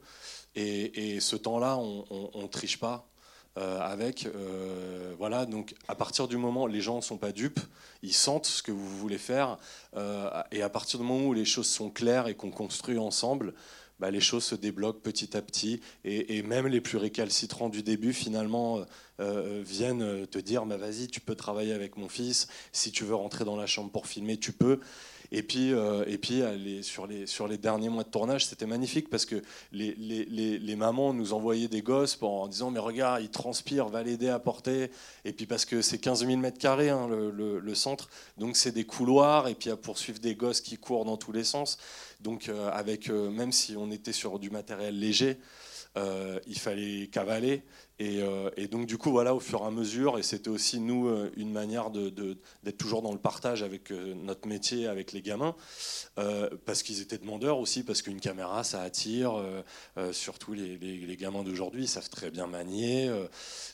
[0.56, 3.06] Et, ce temps-là, on ne triche pas.
[3.58, 7.60] Euh, avec euh, voilà donc à partir du moment les gens ne sont pas dupes
[8.04, 9.58] ils sentent ce que vous voulez faire
[10.52, 13.56] et à partir du moment où les choses sont claires et qu'on construit ensemble
[14.00, 15.82] bah, les choses se débloquent petit à petit.
[16.04, 18.86] Et, même les plus récalcitrants du début finalement
[19.20, 22.48] viennent te dire bah, vas-y tu peux travailler avec mon fils.
[22.72, 24.80] Si tu veux rentrer dans la chambre pour filmer tu peux
[25.32, 26.42] et puis, euh, et puis
[26.84, 31.82] sur, les, derniers mois de tournage, c'était magnifique parce que les, mamans nous envoyaient des
[31.82, 34.90] gosses en disant Mais regarde, il transpire, va l'aider à porter.
[35.26, 38.72] Et puis parce que c'est 15 000 mètres carrés hein, le, le, centre, donc c'est
[38.72, 41.78] des couloirs et puis à poursuivre des gosses qui courent dans tous les sens.
[42.22, 45.38] Donc, euh, avec, euh, même si on était sur du matériel léger,
[46.46, 47.64] il fallait cavaler.
[48.00, 51.08] Euh, et, donc du coup, voilà, au fur et à mesure, et c'était aussi nous
[51.08, 55.56] euh, une manière d'être toujours dans le partage avec euh, notre métier, avec les gamins,
[56.66, 59.42] parce qu'ils étaient demandeurs aussi, parce qu'une caméra, ça attire,
[60.12, 63.12] surtout les, gamins d'aujourd'hui, ils savent très bien manier.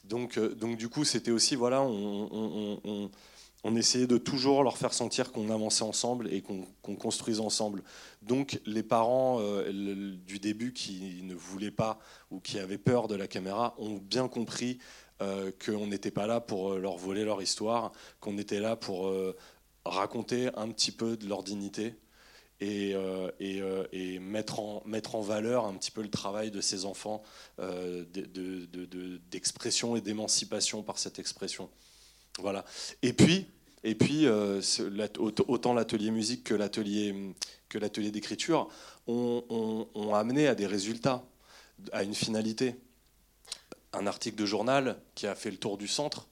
[0.03, 3.09] donc, donc du coup, c'était aussi, voilà, on
[3.76, 7.82] essayait de toujours leur faire sentir qu'on avançait ensemble et qu'on construisait ensemble.
[8.22, 9.72] Donc les parents euh,
[10.26, 11.99] du début qui ne voulaient pas
[12.30, 14.80] ou qui avaient peur de la caméra ont bien compris
[15.22, 19.14] euh, qu'on n'était pas là pour euh, leur voler leur histoire, qu'on était là pour
[19.86, 21.95] raconter un petit peu de leur dignité
[22.59, 22.95] et,
[24.20, 27.24] mettre, en, mettre, en, valeur un petit peu le travail de ces enfants
[29.32, 31.70] d'expression et d'émancipation par cette expression.
[32.40, 32.66] Voilà.
[33.02, 33.48] Et puis,
[33.84, 34.62] et puis euh,
[35.20, 37.34] autant l'atelier musique que l'atelier
[37.70, 38.70] que l'atelier d'écriture
[39.08, 41.24] ont, amené à des résultats,
[41.92, 42.76] à une finalité.
[43.94, 46.28] Un article de journal qui a fait le tour du centre,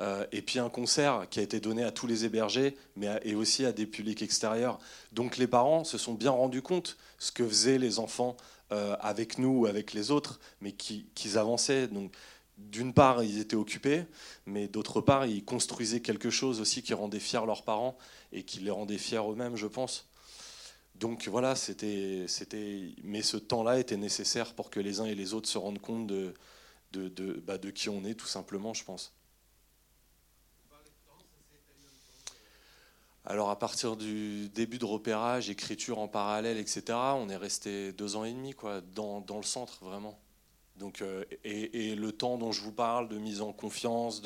[0.00, 3.34] euh, et puis un concert qui a été donné à tous les hébergés, mais et
[3.34, 4.78] aussi à des publics extérieurs.
[5.12, 8.36] Donc les parents se sont bien rendus compte ce que faisaient les enfants
[8.72, 11.86] euh, avec nous ou avec les autres, mais qu'ils avançaient.
[11.86, 12.12] Donc
[12.56, 14.04] d'une part, ils étaient occupés,
[14.46, 17.96] mais d'autre part, ils construisaient quelque chose aussi qui rendait fiers leurs parents
[18.32, 20.08] et qui les rendait fiers eux-mêmes, je pense.
[20.94, 22.26] Donc voilà, c'était,
[23.02, 26.06] mais ce temps-là était nécessaire pour que les uns et les autres se rendent compte
[26.92, 29.12] bah, de qui on est, tout simplement, je pense.
[33.26, 36.84] Alors à partir du début de repérage, écriture en parallèle, etc.,
[37.14, 40.18] on est resté deux ans et demi quoi, dans le centre, vraiment.
[40.76, 44.22] Donc, euh, et, le temps dont je vous parle de mise en confiance,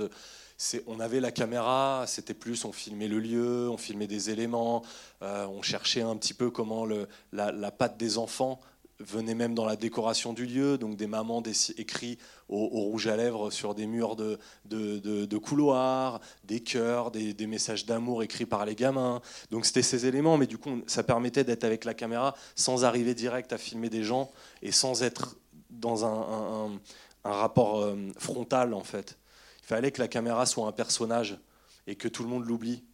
[0.86, 4.82] on avait la caméra, c'était plus, on filmait le lieu, on filmait des éléments,
[5.22, 6.86] euh, on cherchait un petit peu comment
[7.32, 8.61] la, patte des enfants
[8.99, 11.42] venait même dans la décoration du lieu, donc des mamans
[11.76, 12.18] écrits
[12.49, 18.22] au, rouge à lèvres sur des murs de, couloirs, des cœurs, des, des messages d'amour
[18.22, 19.20] écrits par les gamins.
[19.51, 23.14] Donc c'était ces éléments, mais du coup ça permettait d'être avec la caméra sans arriver
[23.14, 24.32] direct à filmer des gens
[24.62, 25.36] et sans être
[25.71, 26.81] dans un,
[27.25, 29.19] rapport euh, frontal en fait.
[29.62, 31.39] Il fallait que la caméra soit un personnage
[31.87, 32.85] et que tout le monde l'oublie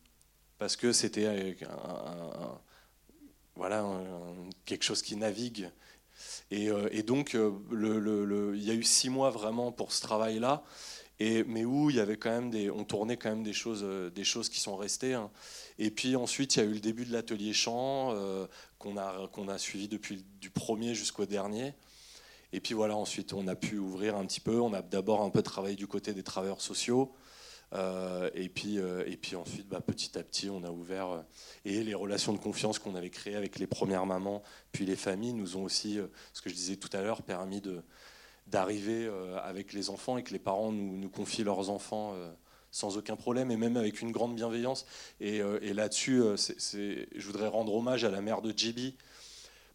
[0.58, 1.56] parce que c'était
[3.54, 3.84] voilà
[4.64, 5.70] quelque chose qui navigue.
[6.50, 7.52] Et, euh, donc euh,
[8.56, 10.64] il y a eu six mois vraiment pour ce travail-là.
[11.20, 14.48] Mais où il y avait quand même on tournait quand même des choses, des choses
[14.48, 15.14] qui sont restées.
[15.14, 15.30] Hein.
[15.78, 18.12] Et puis ensuite, il y a eu le début de l'atelier chant
[18.78, 21.74] qu'on a, qu'on a suivi depuis du premier jusqu'au dernier.
[22.54, 24.60] Et puis voilà, ensuite on a pu ouvrir un petit peu.
[24.60, 27.12] On a d'abord un peu travaillé du côté des travailleurs sociaux.
[27.72, 31.10] Euh, et, puis, euh, et puis ensuite, bah, petit à petit, on a ouvert.
[31.10, 31.22] Euh,
[31.64, 34.40] et les relations de confiance qu'on avait créées avec les premières mamans,
[34.70, 35.98] puis les familles, nous ont aussi,
[36.32, 37.60] ce que je disais tout à l'heure, permis
[38.46, 39.10] d'arriver
[39.42, 42.14] avec les enfants et que les parents nous, confient leurs enfants
[42.70, 44.86] sans aucun problème et même avec une grande bienveillance.
[45.20, 45.42] Et,
[45.72, 48.94] là-dessus, je voudrais rendre hommage à la mère de Jibi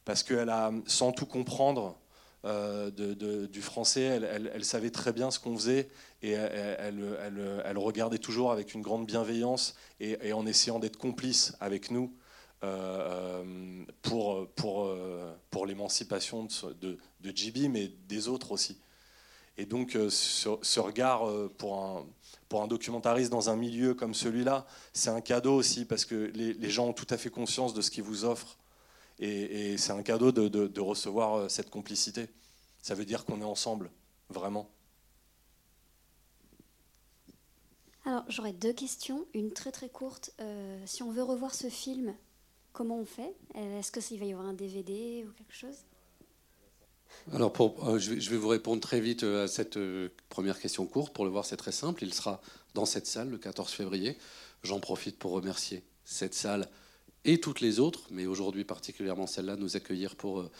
[0.05, 1.98] parce qu'elle a, sans tout comprendre,
[2.45, 5.89] euh, du français, elle, savait très bien ce qu'on faisait
[6.21, 12.13] et elle, regardait toujours avec une grande bienveillance et, en essayant d'être complice avec nous
[12.63, 14.45] euh, euh,
[15.49, 16.47] pour l'émancipation
[16.81, 18.77] de, de, mais des autres aussi.
[19.57, 21.23] Et donc ce, regard
[21.57, 22.05] pour un,
[22.47, 26.87] pour documentariste dans un milieu comme celui-là, c'est un cadeau aussi parce que les, gens
[26.87, 28.57] ont tout à fait conscience de ce qu'ils vous offrent
[29.19, 32.27] et, c'est un cadeau de, recevoir euh, cette complicité.
[32.81, 33.91] Ça veut dire qu'on est ensemble,
[34.29, 34.69] vraiment.
[38.05, 39.25] Alors, j'aurais deux questions.
[39.33, 40.31] Une très très courte.
[40.39, 42.15] Euh, si on veut revoir ce film,
[42.71, 43.35] comment on fait?
[43.55, 45.75] Est-ce qu'il va y avoir un DVD ou quelque chose?
[47.33, 49.77] Alors, pour, euh, je, vais, vous répondre très vite à cette
[50.29, 51.13] première question courte.
[51.13, 52.03] Pour le voir, c'est très simple.
[52.03, 52.39] Il sera
[52.73, 54.17] dans cette salle le 14 février.
[54.63, 56.69] J'en profite pour remercier cette salle
[57.33, 60.51] et toutes les autres, mais aujourd'hui particulièrement celle-là, nous accueillir pour, euh,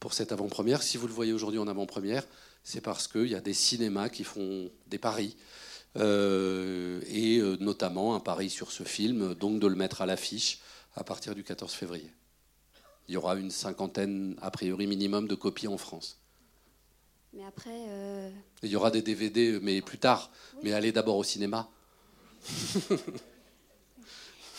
[0.00, 0.82] pour cette avant-première.
[0.82, 2.24] Si vous le voyez aujourd'hui en avant-première,
[2.62, 5.36] c'est parce qu'il y a des cinémas qui font des paris,
[5.96, 10.60] euh, et euh, notamment un pari sur ce film, donc de le mettre à l'affiche
[10.94, 12.10] à partir du 14 février.
[13.08, 16.18] Il y aura une cinquantaine, a priori minimum, de copies en France.
[17.32, 17.70] Mais après.
[17.88, 18.30] Euh,
[18.62, 20.30] Il y aura des DVD, mais plus tard.
[20.62, 21.68] Mais allez d'abord au cinéma.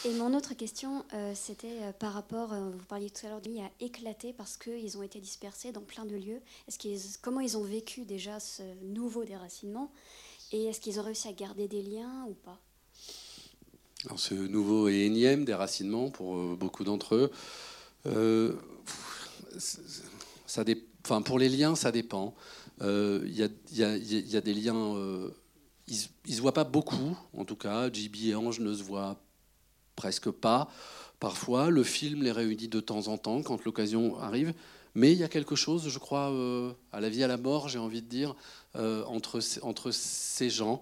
[0.05, 3.49] Et mon autre question, euh, c'était euh, par rapport, vous parliez tout à l'heure de
[3.59, 6.41] à éclater parce qu'ils ont été dispersés dans plein de lieux.
[6.67, 9.91] Est-ce qu'ils, comment ils ont vécu déjà ce nouveau déracinement
[10.51, 12.59] Et est-ce qu'ils ont réussi à garder des liens ou pas?
[14.05, 18.59] Alors, Ce nouveau et énième déracinement pour beaucoup d'entre eux,
[20.45, 20.63] ça
[21.05, 22.33] enfin, pour les liens, ça dépend.
[22.79, 23.27] Il euh,
[23.71, 24.95] y, a, des liens.
[24.95, 25.29] Euh,
[25.87, 25.97] ils
[26.27, 27.91] ne se voient pas beaucoup, en tout cas.
[27.91, 29.17] JB et Ange ne se voient
[29.95, 30.69] presque pas.
[31.19, 34.53] Parfois, le film les réunit de temps en temps quand l'occasion arrive.
[34.95, 37.67] Mais il y a quelque chose, je crois, euh, à la vie, à la mort,
[37.67, 38.35] j'ai envie de dire,
[38.75, 40.81] entre, entre ces gens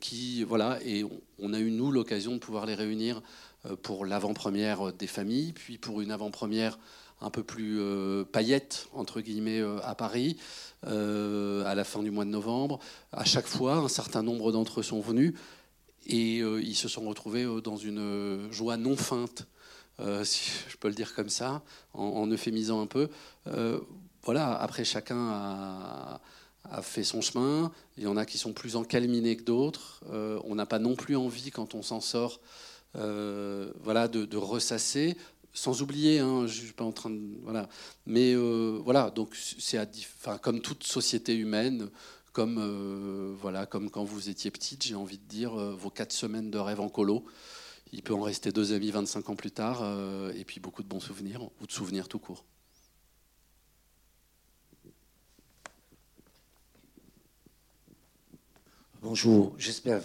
[0.00, 1.04] qui, voilà, et
[1.40, 3.22] on a eu, nous, l'occasion de pouvoir les réunir
[3.82, 6.78] pour l'avant-première des familles, puis pour une avant-première
[7.20, 10.36] un peu plus euh, paillettes, entre guillemets, euh, à Paris,
[10.86, 12.78] euh, à la fin du mois de novembre.
[13.12, 15.34] À chaque fois, un certain nombre d'entre eux sont venus
[16.06, 19.46] et ils se sont retrouvés dans une joie non feinte,
[20.22, 21.62] si je peux le dire comme ça,
[21.94, 23.08] en, euphémisant un peu.
[24.22, 26.20] voilà, après, chacun a,
[26.82, 27.70] fait son chemin.
[27.96, 30.02] Il y en a qui sont plus encalminés que d'autres.
[30.44, 32.40] on n'a pas non plus envie, quand on s'en sort,
[32.94, 35.16] voilà, de, ressasser
[35.56, 37.68] sans oublier, hein, je suis pas en train de voilà,
[38.04, 39.80] mais euh, voilà, donc c'est
[40.42, 41.88] comme toute société humaine,
[42.36, 46.12] comme euh, voilà, comme quand vous étiez petite, j'ai envie de dire euh, vos quatre
[46.12, 47.24] semaines de rêve en colo,
[47.92, 49.82] il peut en rester deux amis 25 ans plus tard,
[50.34, 52.44] et puis beaucoup de bons souvenirs ou de souvenirs tout court.
[59.00, 60.02] Bonjour, j'espère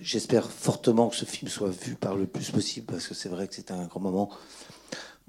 [0.00, 3.48] j'espère fortement que ce film soit vu par le plus possible parce que c'est vrai
[3.48, 4.30] que c'est un grand moment.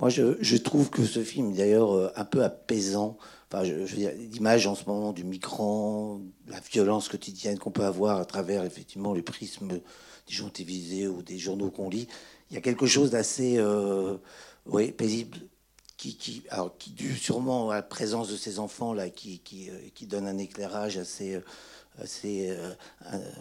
[0.01, 3.19] Moi, je, trouve que ce film, d'ailleurs, euh, un peu apaisant.
[3.51, 8.17] Enfin, je, dire, l'image en ce moment du migrant, la violence quotidienne qu'on peut avoir
[8.19, 12.07] à travers effectivement le prisme des journaux télévisés ou des journaux qu'on lit.
[12.49, 14.17] Il y a quelque chose d'assez, euh,
[14.97, 15.37] paisible
[15.97, 19.69] qui, qui, alors, qui dû sûrement à la présence de ces enfants là, qui, qui,
[19.69, 21.41] euh, qui donne un éclairage assez
[21.99, 22.73] assez, euh,
[23.13, 23.31] euh,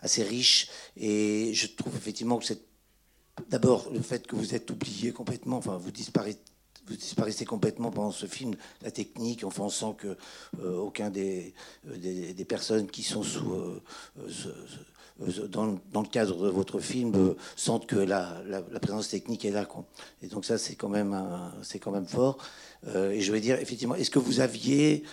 [0.00, 0.68] assez riche.
[0.96, 2.60] Et je trouve effectivement que c'est
[3.48, 6.38] d'abord le fait que vous êtes oublié complètement, enfin vous disparaissez
[6.88, 10.16] vous disparaissez complètement pendant ce film, la technique, enfin on sent que
[10.62, 13.80] euh, aucun des, des, personnes qui sont sous,
[15.48, 18.42] dans, dans, le cadre de votre film sentent que la,
[18.80, 19.66] présence technique est là.
[20.22, 21.16] Et donc ça c'est quand même
[21.62, 22.38] c'est quand même fort.
[22.86, 25.08] et je vais dire effectivement, est-ce que vous aviez euh,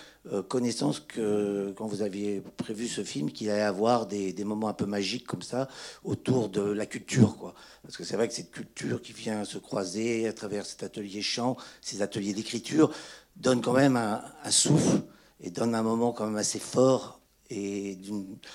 [0.48, 4.86] connaissance que quand vous aviez prévu ce film, qu'il allait avoir des, moments un peu
[4.86, 5.68] magiques comme ça
[6.04, 7.54] autour de la culture, quoi.
[7.82, 11.22] Parce que c'est vrai que cette culture qui vient se croiser à travers cet atelier
[11.22, 12.90] chant, ces ateliers d'écriture,
[13.36, 15.02] donne quand même un, souffle
[15.40, 17.20] et donne un moment quand même assez fort
[17.50, 17.98] et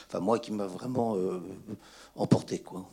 [0.08, 1.40] enfin moi qui m'a vraiment euh,
[2.16, 2.90] emporté, quoi.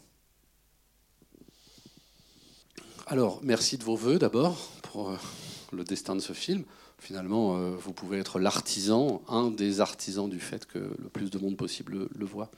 [3.10, 5.16] Alors, merci de vos voeux d'abord pour euh,
[5.72, 6.64] le destin de ce film
[6.98, 11.38] finalement, euh, vous pouvez être l'artisan, un des artisans du fait que le plus de
[11.38, 12.50] monde possible le, voit.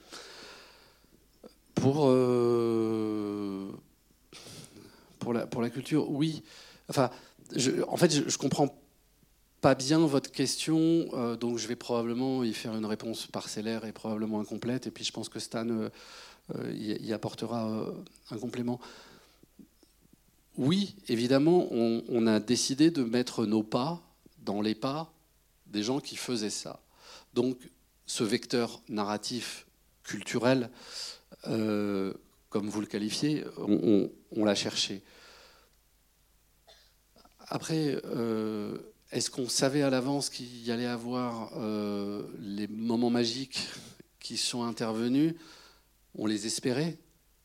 [1.75, 3.69] Pour, euh,
[5.19, 6.43] pour, la, pour la culture, oui.
[6.89, 7.09] Enfin,
[7.87, 8.75] en fait, je, ne comprends
[9.61, 13.91] pas bien votre question, euh, donc je vais probablement y faire une réponse parcellaire et
[13.91, 15.67] probablement incomplète, et puis je pense que Stan
[16.73, 17.85] y, apportera
[18.31, 18.79] un complément.
[20.57, 24.01] Oui, évidemment, on, a décidé de mettre nos pas
[24.41, 25.13] dans les pas
[25.67, 26.81] des gens qui faisaient ça.
[27.33, 27.57] Donc
[28.05, 29.65] ce vecteur narratif
[30.03, 30.69] culturel,
[31.47, 32.13] euh,
[32.49, 35.03] comme vous le qualifiez, on, l'a cherché.
[37.47, 38.77] Après, euh,
[39.11, 43.67] est-ce qu'on savait à l'avance qu'il y allait avoir euh, les moments magiques
[44.19, 45.35] qui sont intervenus?
[46.15, 46.97] On les espérait,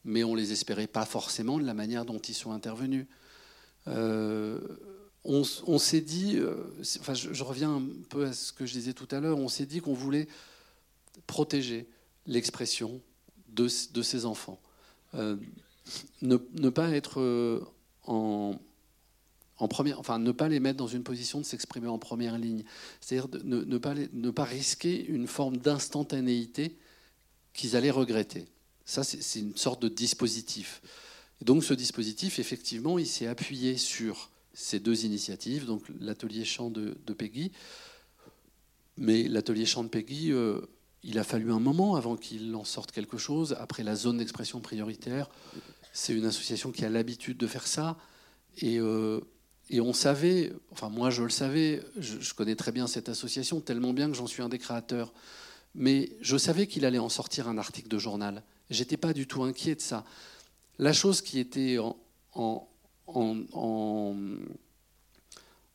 [0.05, 3.07] mais on les espérait pas forcément de la manière dont ils sont intervenus
[5.27, 6.55] on, s'est dit, euh,
[7.01, 9.67] enfin, je, reviens un peu à ce que je disais tout à l'heure, on s'est
[9.67, 10.29] dit qu'on voulait
[11.27, 11.87] protéger
[12.27, 13.01] l'expression
[13.49, 14.61] de, ces enfants.
[15.15, 15.37] Euh,
[16.23, 16.37] ne,
[16.69, 17.61] pas être euh,
[18.07, 18.59] en,
[19.69, 22.65] première, enfin, ne pas les mettre dans une position de s'exprimer en première ligne.
[23.01, 26.77] C'est-à-dire ne, pas ne pas risquer une forme d'instantanéité
[27.53, 28.47] qu'ils allaient regretter.
[28.85, 30.83] Ça, c'est une sorte de dispositif.
[31.41, 36.71] Et donc, ce dispositif, effectivement, il s'est appuyé sur ces deux initiatives, donc l'atelier chant
[36.71, 37.53] de, Peggy.
[38.97, 40.63] Mais l'atelier chant de Peggy, euh,
[41.03, 43.55] il a fallu un moment avant qu'il en sorte quelque chose.
[43.61, 45.29] Après la zone d'expression prioritaire,
[45.93, 47.99] c'est une association qui a l'habitude de faire ça.
[48.57, 49.21] Et euh,
[49.69, 53.93] et on savait, enfin moi je le savais, je, connais très bien cette association, tellement
[53.93, 55.13] bien que j'en suis un des créateurs,
[55.75, 58.45] mais je savais qu'il allait en sortir un article de journal.
[58.71, 60.05] J'étais pas du tout inquiet de ça.
[60.79, 61.79] La chose qui était
[62.35, 62.69] en,
[63.07, 64.17] en,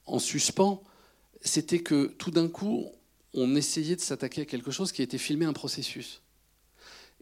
[0.06, 0.84] en suspens,
[1.42, 2.92] c'était que tout d'un coup,
[3.34, 6.22] on essayait de s'attaquer à quelque chose qui était filmer un processus.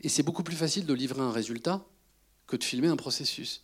[0.01, 1.85] Et c'est beaucoup plus facile de livrer un résultat
[2.47, 3.63] que de filmer un processus.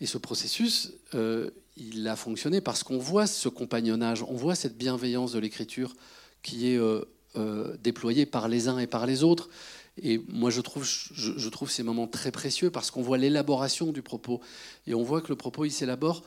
[0.00, 4.76] Et ce processus, euh, il a fonctionné parce qu'on voit ce compagnonnage, on voit cette
[4.76, 5.94] bienveillance de l'écriture
[6.42, 7.04] qui est euh,
[7.36, 9.48] euh, déployée par les uns et par les autres.
[9.96, 14.40] Et moi, je trouve, ces moments très précieux parce qu'on voit l'élaboration du propos.
[14.86, 16.22] Et on voit que le propos, il s'élabore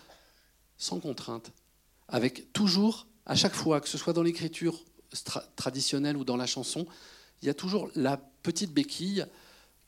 [0.77, 1.51] sans contrainte,
[2.07, 4.79] avec toujours, à chaque fois, que ce soit dans l'écriture
[5.55, 6.85] traditionnelle ou dans la chanson,
[7.41, 9.25] il y a toujours la petite béquille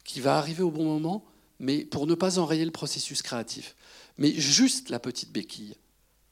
[0.03, 1.23] qui va arriver au bon moment,
[1.59, 3.75] mais pour ne pas enrayer le processus créatif.
[4.17, 5.75] Mais juste la petite béquille,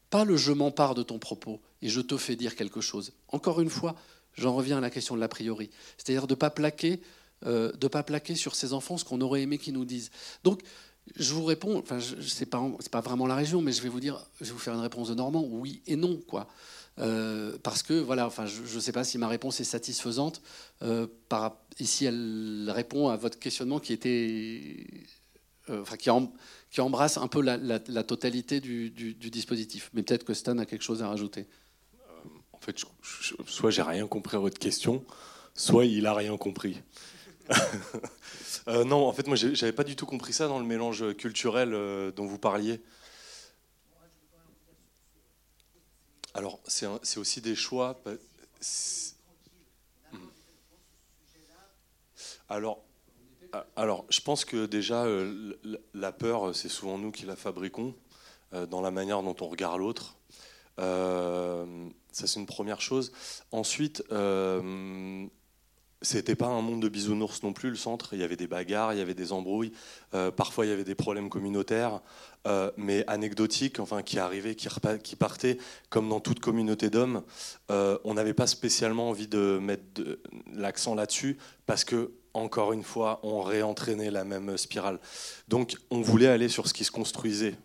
[0.10, 3.14] pas le je m'empare de ton propos et je te fais dire quelque chose.
[3.28, 3.96] Encore une fois,
[4.34, 7.02] j'en reviens à la question de l'a priori, c'est-à-dire de ne pas plaquer,
[7.46, 10.12] euh, de pas plaquer sur ces enfants ce qu'on aurait aimé qu'ils nous disent.
[10.44, 10.62] Donc,
[11.16, 12.62] je vous réponds, enfin, ce n'est pas,
[12.92, 15.10] pas, vraiment la région, mais je vais vous dire, je vais vous faire une réponse
[15.10, 16.48] de Normand, oui et non, quoi.
[17.00, 20.42] Euh, parce que voilà, enfin, je ne sais pas si ma réponse est satisfaisante.
[20.82, 24.88] Euh, par, ici, elle répond à votre questionnement qui était,
[25.70, 26.10] euh, enfin, qui,
[26.72, 29.92] qui, embrasse un peu la, totalité du, dispositif.
[29.94, 31.46] Mais peut-être que Stan a quelque chose à rajouter.
[32.52, 32.78] en fait,
[33.46, 35.06] soit j'ai rien compris à votre question,
[35.54, 36.82] soit il a rien compris.
[38.68, 41.72] non, en fait, moi, j'avais pas du tout compris ça dans le mélange culturel
[42.16, 42.82] dont vous parliez.
[46.34, 48.00] Alors, c'est aussi des choix.
[50.12, 50.18] Hmm.
[52.50, 52.84] Alors,
[53.76, 55.56] alors, je pense que déjà, euh,
[55.94, 57.96] la peur, c'est souvent nous qui la fabriquons
[58.54, 60.16] euh, dans la manière dont on regarde l'autre.
[60.80, 63.12] Euh, ça, c'est une première chose.
[63.52, 64.04] Ensuite,
[66.02, 68.14] c'était pas un monde de bisounours non plus, le centre.
[68.14, 69.72] Il y avait des bagarres, il y avait des embrouilles.
[70.36, 72.02] parfois, il y avait des problèmes communautaires.
[72.48, 75.58] Euh, mais anecdotique, enfin qui arrivait, qui, partait,
[75.90, 77.24] comme dans toute communauté d'hommes.
[77.72, 80.02] Euh, on n'avait pas spécialement envie de mettre
[80.54, 85.00] l'accent là-dessus parce que, encore une fois, on réentraînait la même spirale.
[85.50, 87.56] Donc, on voulait aller sur ce qui se construisait.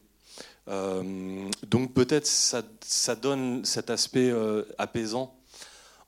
[0.66, 4.32] Euh, donc, peut-être ça, ça, donne cet aspect
[4.78, 5.36] apaisant.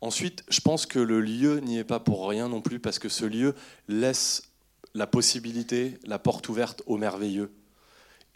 [0.04, 3.08] Ensuite, je pense que le lieu n'y est pas pour rien non plus parce que
[3.08, 3.54] ce lieu
[3.88, 4.42] laisse
[4.92, 7.50] la possibilité, la porte ouverte au merveilleux.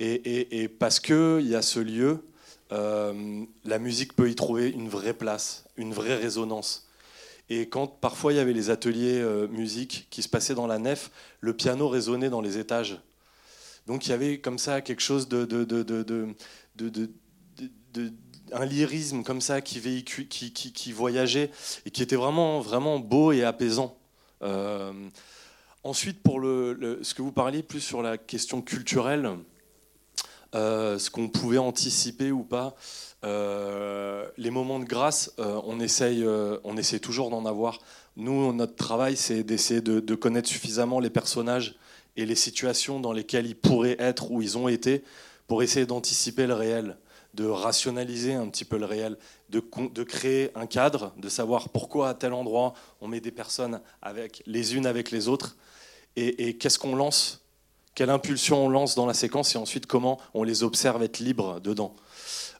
[0.00, 2.24] Et, parce qu'il y a ce lieu,
[2.72, 6.88] euh, la musique peut y trouver une vraie place, une vraie résonance.
[7.50, 10.78] Et quand parfois il y avait les ateliers euh, musique qui se passaient dans la
[10.78, 11.10] nef,
[11.42, 12.98] le piano résonnait dans les étages.
[13.86, 15.64] Donc il y avait comme ça quelque chose de, de,
[18.52, 21.50] un lyrisme comme ça qui, véhicule, qui, voyageait
[21.86, 23.96] et qui était vraiment, vraiment beau et apaisant.
[24.42, 24.92] Euh,
[25.84, 29.30] ensuite, pour le, ce que vous parliez plus sur la question culturelle,
[30.54, 32.74] euh, ce qu'on pouvait anticiper ou pas.
[33.24, 36.24] Euh, les moments de grâce, on, essaye,
[36.64, 37.80] on essaie toujours d'en avoir.
[38.16, 41.76] Nous, notre travail, c'est d'essayer de, connaître suffisamment les personnages
[42.16, 45.04] et les situations dans lesquelles ils pourraient être ou ils ont été
[45.46, 46.96] pour essayer d'anticiper le réel,
[47.38, 49.16] de rationaliser un petit peu le réel,
[49.48, 49.60] de,
[50.02, 54.74] créer un cadre, de savoir pourquoi à tel endroit on met des personnes avec, les
[54.74, 55.56] unes avec les autres
[56.16, 57.44] et, et qu'est-ce qu'on lance
[57.94, 61.60] quelle impulsion on lance dans la séquence et ensuite comment on les observe être libres
[61.60, 61.96] dedans.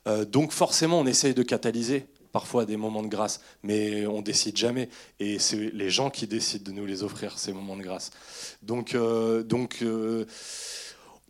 [0.09, 4.57] Euh, donc forcément, on essaye de catalyser parfois des moments de grâce, mais on décide
[4.57, 4.89] jamais.
[5.21, 8.11] Et c'est les gens qui décident de nous les offrir, ces moments de grâce.
[8.63, 10.25] Donc, euh, donc euh,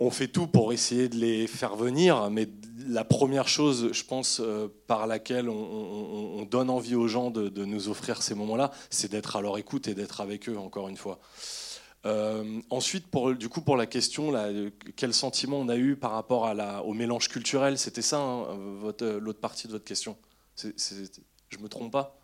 [0.01, 2.49] on fait tout pour essayer de les faire venir, mais
[2.87, 4.41] la première chose, je pense,
[4.87, 9.43] par laquelle on, donne envie aux gens de, nous offrir ces moments-là, c'est d'être à
[9.43, 11.19] leur écoute et d'être avec eux, encore une fois.
[12.07, 14.33] Euh, ensuite, pour, du coup, pour la question,
[14.97, 16.51] quel sentiment on a eu par rapport
[16.85, 18.47] au mélange culturel C'était ça, hein,
[19.01, 20.17] l'autre partie de votre question
[20.57, 20.69] Je
[21.49, 22.19] Je me trompe pas?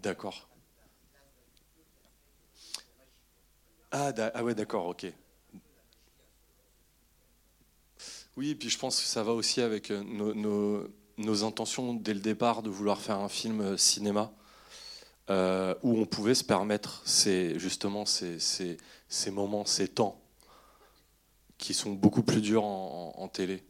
[0.00, 0.51] D'accord.
[3.94, 5.06] Ah, ah, ouais, d'accord, ok.
[8.38, 10.02] Oui, et puis je pense que ça va aussi avec euh,
[11.18, 14.32] nos, intentions dès le départ de vouloir faire un film euh, cinéma.
[15.30, 18.38] Euh, où on pouvait se permettre ces, justement ces,
[19.30, 20.20] moments, ces temps
[21.58, 23.62] qui sont beaucoup plus durs en, télé.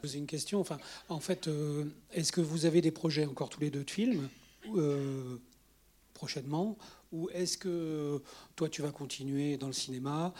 [0.00, 0.64] Poser une question.
[1.10, 1.50] En fait,
[2.12, 4.26] est-ce que vous avez des projets encore tous les deux de films
[6.14, 6.78] prochainement,
[7.12, 8.20] ou est-ce que
[8.56, 10.32] toi tu vas continuer dans le cinéma?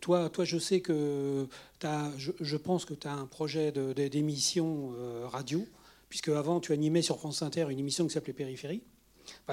[0.00, 1.46] Toi, toi, je sais que
[1.82, 4.92] as, je, pense que tu as un projet d'émission
[5.26, 5.66] radio,
[6.08, 8.82] puisque avant tu animais sur France Inter une émission qui s'appelait Périphérie.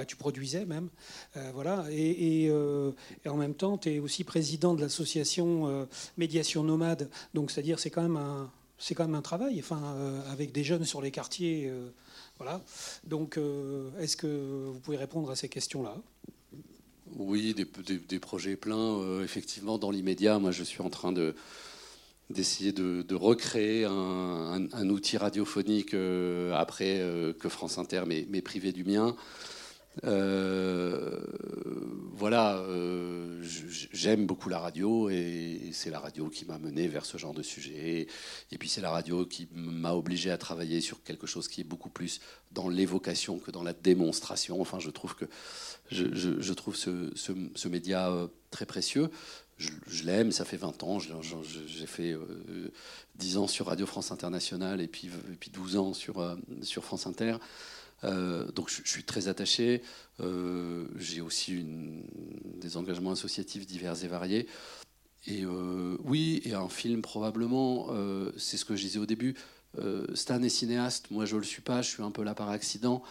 [0.08, 0.90] tu produisais même.
[1.54, 1.86] voilà.
[1.92, 2.50] Et,
[3.28, 5.88] en même temps, tu es aussi président de l'association
[6.18, 7.10] Médiation Nomade.
[7.34, 8.50] Donc, c'est-à-dire, c'est quand même un,
[8.96, 9.98] quand même un travail, enfin,
[10.32, 11.70] avec des jeunes sur les quartiers.
[12.38, 12.62] Voilà.
[13.04, 13.40] Donc,
[14.00, 15.96] est-ce que vous pouvez répondre à ces questions-là?
[17.18, 19.00] Oui, des, projets pleins.
[19.00, 21.36] Euh, effectivement, dans l'immédiat, moi, je suis en train de
[22.30, 28.84] d'essayer de, recréer un, outil radiophonique euh, après euh, que France Inter m'ait privé du
[28.84, 29.16] mien.
[32.16, 32.64] Voilà,
[33.92, 37.44] j'aime beaucoup la radio et c'est la radio qui m'a mené vers ce genre de
[37.44, 38.08] sujet.
[38.52, 41.66] Et puis c'est la radio qui m'a obligé à travailler sur quelque chose qui est
[41.66, 42.22] beaucoup plus
[42.52, 44.62] dans l'évocation que dans la démonstration.
[44.62, 45.26] Enfin, je trouve que
[45.92, 49.10] je, trouve ce, média euh, très précieux.
[49.58, 51.00] Je, l'aime, ça fait 20 ans.
[51.00, 52.18] J'ai fait
[53.16, 57.08] 10 euh, ans sur Radio France Internationale et puis, puis 12 ans euh, sur France
[57.08, 57.38] Inter.
[58.04, 59.82] Donc je, suis très attaché.
[60.20, 61.66] J'ai aussi
[62.58, 64.48] des engagements associatifs divers et variés.
[65.26, 67.88] Et oui, et un film probablement,
[68.38, 69.36] c'est ce que je disais au début.
[70.14, 72.50] Stan est cinéaste, moi je ne le suis pas, je suis un peu là par
[72.50, 73.04] accident.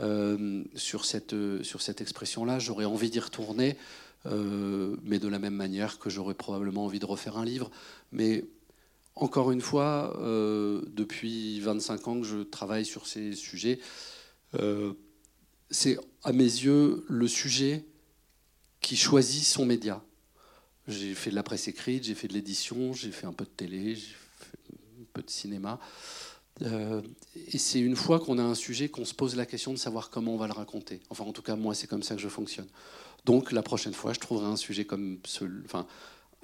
[0.00, 2.58] Euh, sur cette, sur cette expression-là.
[2.58, 3.78] J'aurais envie d'y retourner,
[4.26, 7.70] euh, mais de la même manière que j'aurais probablement envie de refaire un livre.
[8.12, 8.44] Mais
[9.14, 13.78] encore une fois, euh, depuis 25 ans que je travaille sur ces sujets,
[15.70, 17.84] c'est à mes yeux le sujet
[18.80, 20.02] qui choisit son média.
[20.88, 23.50] J'ai fait de la presse écrite, j'ai fait de l'édition, j'ai fait un peu de
[23.50, 24.58] télé, j'ai fait
[25.00, 25.80] un peu de cinéma.
[26.62, 27.02] Euh,
[27.52, 30.10] et c'est une fois qu'on a un sujet qu'on se pose la question de savoir
[30.10, 31.00] comment on va le raconter.
[31.10, 32.68] Enfin, en tout cas, moi, c'est comme ça que je fonctionne.
[33.24, 35.18] Donc, la prochaine fois, je trouverai un sujet comme
[35.64, 35.86] enfin,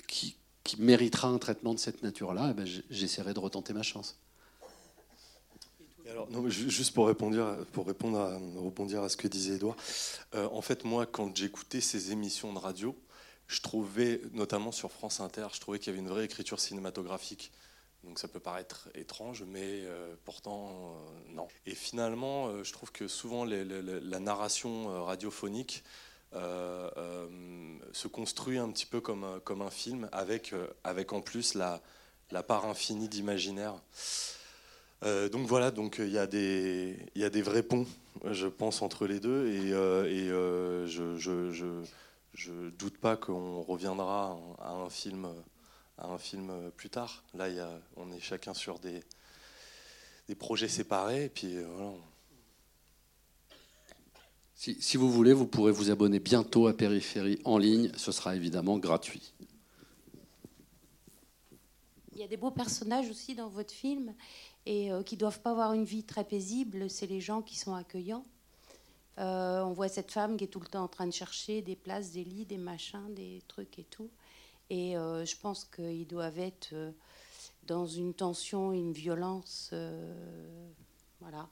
[0.08, 2.48] qui, qui méritera un traitement de cette nature-là.
[2.50, 4.18] Eh ben, j'essaierai de retenter ma chance.
[6.12, 9.76] Alors, juste pour répondre, à, rebondir à ce que disait Edouard,
[10.34, 12.94] euh, en fait, moi, quand j'écoutais ces émissions de radio,
[13.46, 17.50] je trouvais, notamment sur France Inter, je trouvais qu'il y avait une vraie écriture cinématographique.
[18.04, 20.70] Donc ça peut paraître étrange, mais euh, pourtant
[21.30, 21.48] euh, non.
[21.64, 25.82] Et finalement, je trouve que souvent la narration radiophonique
[26.34, 30.54] se construit un petit peu comme, comme un film, avec,
[30.84, 31.80] avec en plus la,
[32.30, 33.74] la part infinie d'imaginaire.
[35.02, 37.86] Donc voilà, donc il y, a des, y a des vrais ponts,
[38.30, 41.82] je pense, entre les deux, et, et je, je, je,
[42.34, 45.28] je, doute pas qu'on reviendra à un film
[45.98, 47.22] un film euh, plus tard.
[47.34, 49.02] Là, il y a, on est chacun sur des,
[50.28, 51.24] des projets séparés.
[51.24, 51.92] Et puis, euh, voilà.
[54.54, 57.90] si, si, vous voulez, vous pourrez vous abonner bientôt à Périphérie en ligne.
[57.96, 59.32] Ce sera évidemment gratuit.
[62.14, 64.14] Il y a des beaux personnages aussi dans votre film
[64.66, 66.88] et euh, qui doivent pas avoir une vie très paisible.
[66.90, 68.24] C'est les gens qui sont accueillants.
[69.18, 72.12] on voit cette femme qui est tout le temps en train de chercher des places,
[72.12, 74.10] des lits, des machins, des trucs et tout.
[74.72, 76.92] Et euh, je pense qu'ils doivent être euh,
[77.66, 79.68] dans une tension, une violence.
[79.74, 80.70] Euh,
[81.20, 81.46] voilà.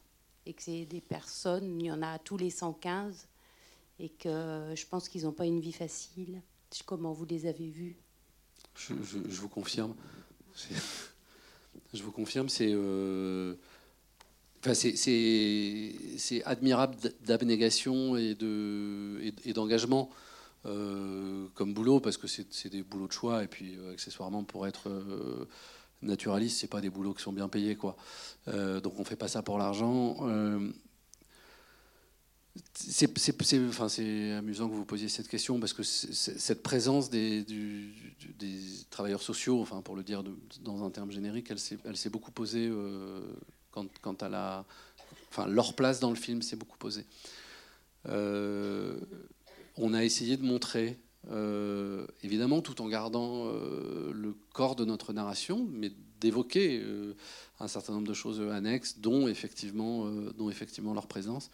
[0.47, 3.29] Et que c'est des personnes, il y en a tous les 115.
[3.99, 6.41] Et que je pense qu'ils n'ont pas une vie facile.
[6.87, 7.99] Comment vous les avez vus
[8.75, 9.95] je, vous confirme.
[11.93, 12.75] Je vous confirme, c'est.
[14.63, 18.35] Enfin, c'est admirable d'abnégation et
[19.55, 20.11] d'engagement.
[20.67, 24.67] Euh, comme boulot, parce que c'est des boulots de choix, et puis euh, accessoirement pour
[24.67, 25.49] être euh,
[26.03, 27.97] naturaliste, c'est pas des boulots qui sont bien payés, quoi.
[28.47, 30.19] donc on fait pas ça pour l'argent.
[32.75, 37.45] C'est amusant que vous posiez cette question parce que cette présence des,
[38.91, 40.23] travailleurs sociaux, pour le dire
[40.63, 41.51] dans un terme générique,
[41.85, 42.71] elle s'est beaucoup posée
[43.71, 44.65] quand, quand à
[45.31, 47.07] enfin, leur place dans le film s'est beaucoup posée.
[49.77, 50.99] On a essayé de montrer,
[51.31, 57.15] euh, évidemment tout en gardant euh, le corps de notre narration, mais d'évoquer euh,
[57.61, 60.05] un certain nombre de choses annexes, dont effectivement
[60.93, 61.51] leur présence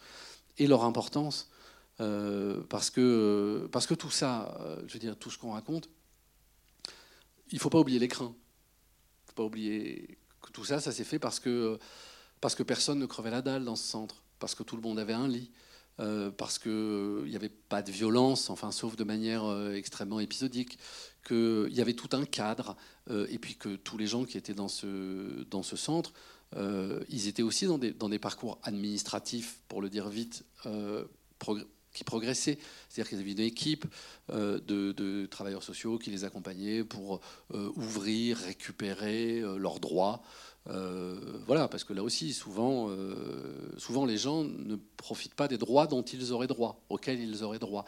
[0.57, 1.49] et leur importance.
[1.97, 5.89] parce, que, parce que tout ça, je veux dire, tout ce qu'on raconte,
[7.51, 8.25] il ne faut pas oublier l'écran.
[8.25, 11.79] Il ne faut pas oublier que tout ça, ça s'est fait parce que
[12.65, 15.27] personne ne crevait la dalle dans ce centre, parce que tout le monde avait un
[15.27, 15.51] lit,
[15.99, 20.77] euh, parce qu'il n'y avait pas de violence, enfin, sauf de manière euh, extrêmement épisodique,
[21.27, 22.77] qu'il y avait tout un cadre,
[23.09, 26.13] euh, et puis que tous les gens qui étaient dans ce, dans ce centre,
[27.09, 30.45] ils étaient aussi dans des, dans des parcours administratifs, pour le dire vite,
[31.97, 32.57] qui progressaient.
[32.87, 33.85] C'est-à-dire qu'ils avaient une équipe
[34.31, 37.21] euh, de, travailleurs sociaux qui les accompagnaient pour
[37.53, 40.21] euh, ouvrir, récupérer euh, leurs droits.
[41.45, 42.89] Voilà, parce que là aussi, souvent,
[43.77, 47.59] souvent, les gens ne profitent pas des droits dont ils auraient droit, auxquels ils auraient
[47.59, 47.85] droit.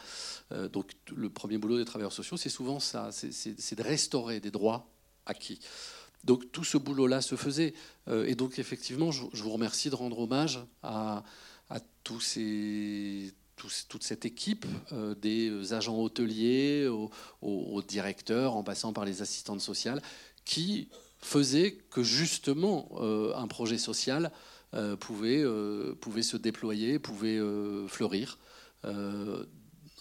[0.72, 4.90] donc, le premier boulot des travailleurs sociaux, c'est souvent ça, c'est de restaurer des droits
[5.26, 5.60] acquis.
[6.24, 7.74] Donc tout ce boulot-là se faisait.
[8.08, 11.24] et donc effectivement, je, vous remercie de rendre hommage à,
[12.04, 13.34] tous ces,
[13.88, 20.02] toute cette équipe, euh, des agents hôteliers aux, directeurs, en passant par les assistantes sociales,
[20.46, 24.32] qui faisaient que justement euh, un projet social
[24.74, 25.44] euh, pouvait,
[26.00, 27.40] pouvait se déployer, pouvait
[27.88, 28.38] fleurir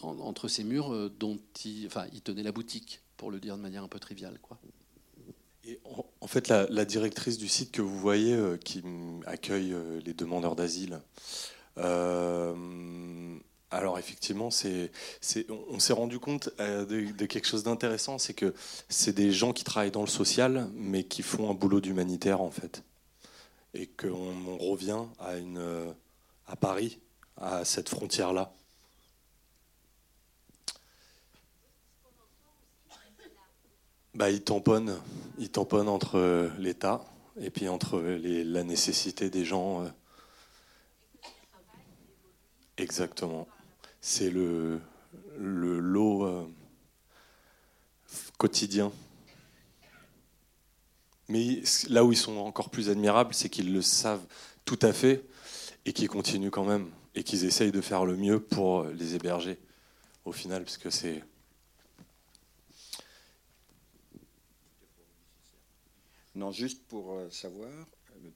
[0.01, 3.83] entre ces murs dont il, enfin, il tenait la boutique, pour le dire de manière
[3.83, 4.39] un peu triviale.
[4.41, 4.59] Quoi.
[6.21, 8.83] En, fait, la, directrice du site que vous voyez, qui
[9.27, 11.01] accueille les demandeurs d'asile,
[11.79, 12.55] euh,
[13.71, 14.51] alors effectivement, on
[15.79, 18.55] s'est rendu compte euh, de, quelque chose d'intéressant, c'est que
[18.89, 22.51] c'est des gens qui travaillent dans le social, mais qui font un boulot d'humanitaire en
[22.51, 22.83] fait,
[23.75, 25.95] et qu'on revient à une
[26.47, 26.99] à Paris,
[27.37, 28.53] à cette frontière là.
[34.15, 34.99] Bah, ils tamponnent,
[35.39, 37.05] ils tamponnent entre l'État
[37.41, 39.85] et puis entre la nécessité des gens.
[39.85, 39.89] Euh,
[42.79, 43.49] Exactement.
[44.01, 44.81] C'est le,
[45.39, 46.47] le lot euh,
[48.39, 48.93] quotidien.
[51.29, 54.25] Mais là où ils sont encore plus admirables, c'est qu'ils le savent
[54.65, 55.25] tout à fait
[55.85, 59.59] et qu'ils continuent quand même et qu'ils essayent de faire le mieux pour les héberger
[60.25, 61.25] au final, parce que c'est.
[66.35, 67.71] Non, juste pour euh, savoir,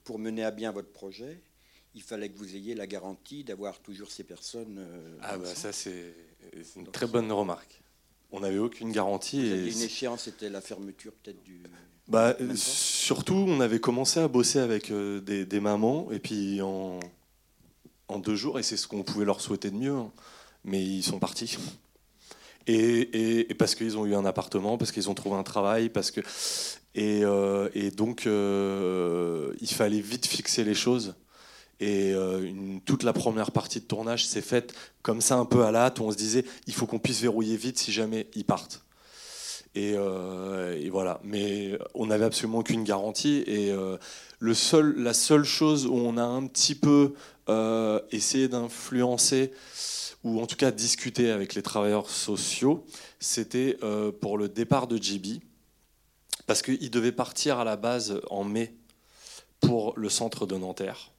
[0.03, 1.41] pour mener à bien votre projet,
[1.95, 4.77] il fallait que vous ayez la garantie d'avoir toujours ces personnes.
[4.79, 6.15] Euh, ah bah ça c'est
[6.75, 7.81] une très bonne remarque.
[8.31, 9.45] On n'avait aucune garantie.
[9.45, 11.61] Et une échéance, c'était la fermeture peut-être du.
[12.07, 16.99] Bah, surtout, on avait commencé à bosser avec euh, des, mamans, et puis en,
[18.09, 20.11] en deux jours, et c'est ce qu'on pouvait leur souhaiter de mieux, hein.
[20.65, 21.57] mais ils sont partis.
[22.67, 26.11] Et, et, parce qu'ils ont eu un appartement, parce qu'ils ont trouvé un travail, parce
[26.11, 26.21] que
[26.95, 31.15] et, euh, et donc il fallait vite fixer les choses
[31.83, 35.71] et euh, toute la première partie de tournage s'est faite comme ça, un peu à
[35.71, 38.45] la hâte, où on se disait il faut qu'on puisse verrouiller vite si jamais ils
[38.45, 38.85] partent.
[39.75, 41.19] Et, euh, voilà.
[41.25, 43.43] Mais on n'avait absolument aucune garantie.
[43.47, 43.97] Et euh,
[44.39, 47.15] la seule chose où on a un petit peu
[48.11, 49.51] essayé d'influencer,
[50.23, 52.85] ou en tout cas discuter avec les travailleurs sociaux,
[53.19, 53.77] c'était
[54.21, 55.41] pour le départ de JB.
[56.47, 58.73] Parce qu'il devait partir à la base en mai
[59.59, 61.12] pour le centre de Nanterre.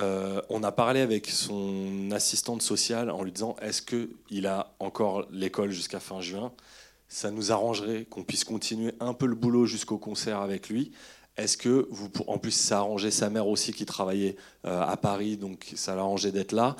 [0.00, 5.26] Euh, on a parlé avec son assistante sociale en lui disant est-ce qu'il a encore
[5.32, 6.52] l'école jusqu'à fin juin?
[7.08, 10.92] Ça nous arrangerait qu'on puisse continuer un peu le boulot jusqu'au concert avec lui.
[11.36, 14.36] Est-ce que vous, en plus, ça arrangeait sa mère aussi qui travaillait
[14.66, 16.76] euh, à Paris, donc ça l'arrangeait d'être là?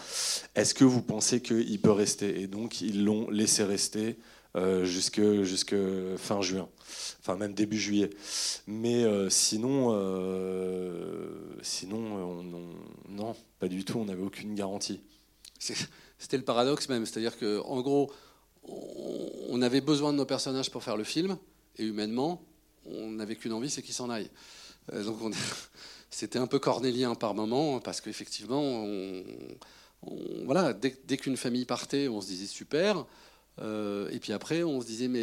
[0.54, 2.40] Est-ce que vous pensez qu'il peut rester?
[2.40, 4.18] Et donc ils l'ont laissé rester
[4.58, 5.76] euh, jusque, jusque
[6.16, 6.68] fin juin,
[7.20, 8.10] enfin même début juillet.
[8.66, 11.28] Mais euh, sinon, euh,
[11.62, 12.42] sinon
[13.08, 15.00] non, pas du tout, on n'avait aucune garantie.
[15.58, 18.12] C'était le paradoxe même, c'est-à-dire qu'en gros,
[18.64, 21.38] on avait besoin de nos personnages pour faire le film,
[21.76, 22.42] et humainement,
[22.84, 24.30] on n'avait qu'une envie, c'est qu'ils s'en aillent.
[24.92, 25.34] donc
[26.10, 28.86] c'était un peu cornélien par moment, parce qu'effectivement,
[30.44, 33.04] voilà, dès qu'une famille partait, on se disait super.
[33.60, 35.18] Euh, et puis après, on se disait, mais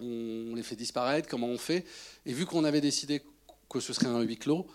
[0.00, 1.84] on les fait disparaître, comment on fait?
[2.26, 3.22] Et vu qu'on avait décidé
[3.68, 4.66] que ce serait un huis clos,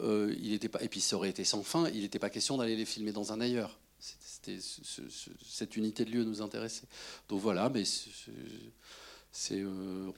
[0.00, 2.56] euh, il était pas, et puis ça aurait été sans fin, il n'était pas question
[2.56, 3.78] d'aller les filmer dans un ailleurs.
[4.00, 6.86] C'était, cette unité de lieu nous intéressait.
[7.28, 10.10] Donc voilà, mais c'est, euh,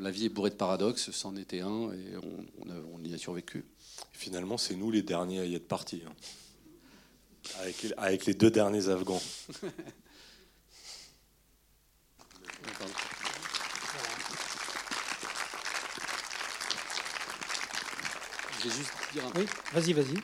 [0.00, 2.16] la vie est bourrée de paradoxes, c'en était un, et
[2.62, 3.64] on, y a survécu.
[4.12, 6.02] finalement, c'est nous les derniers à y être partis.
[6.06, 6.12] Hein.
[7.98, 9.22] Avec, les deux derniers Afghans.
[19.36, 20.16] Oui, vas-y, vas-y.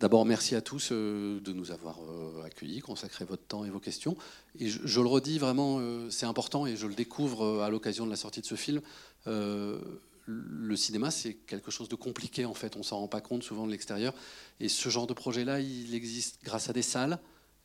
[0.00, 3.80] D'abord, merci à tous euh, de nous avoir euh, accueillis, consacré votre temps et vos
[3.80, 4.16] questions.
[4.58, 8.10] Et je, le redis vraiment, euh, c'est important et je le découvre à l'occasion de
[8.10, 8.80] la sortie de ce film
[10.30, 12.76] le cinéma, c'est quelque chose de compliqué en fait.
[12.76, 14.14] On s'en rend pas compte souvent de l'extérieur.
[14.60, 17.18] Et ce genre de projet-là, il existe grâce à des salles,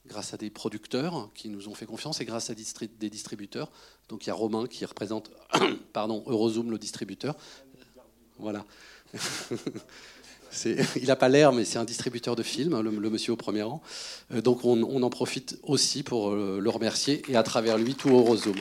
[0.07, 3.71] grâce à des producteurs qui nous ont fait confiance et grâce à des distributeurs.
[4.09, 5.31] Donc il y a Romain qui représente,
[5.93, 7.35] pardon, Eurozoom, le distributeur.
[8.37, 8.65] Voilà.
[10.65, 13.81] il n'a pas l'air, mais c'est un distributeur de films, le, monsieur au premier rang.
[14.43, 18.59] donc on, en profite aussi pour le remercier et à travers lui tout Eurozone.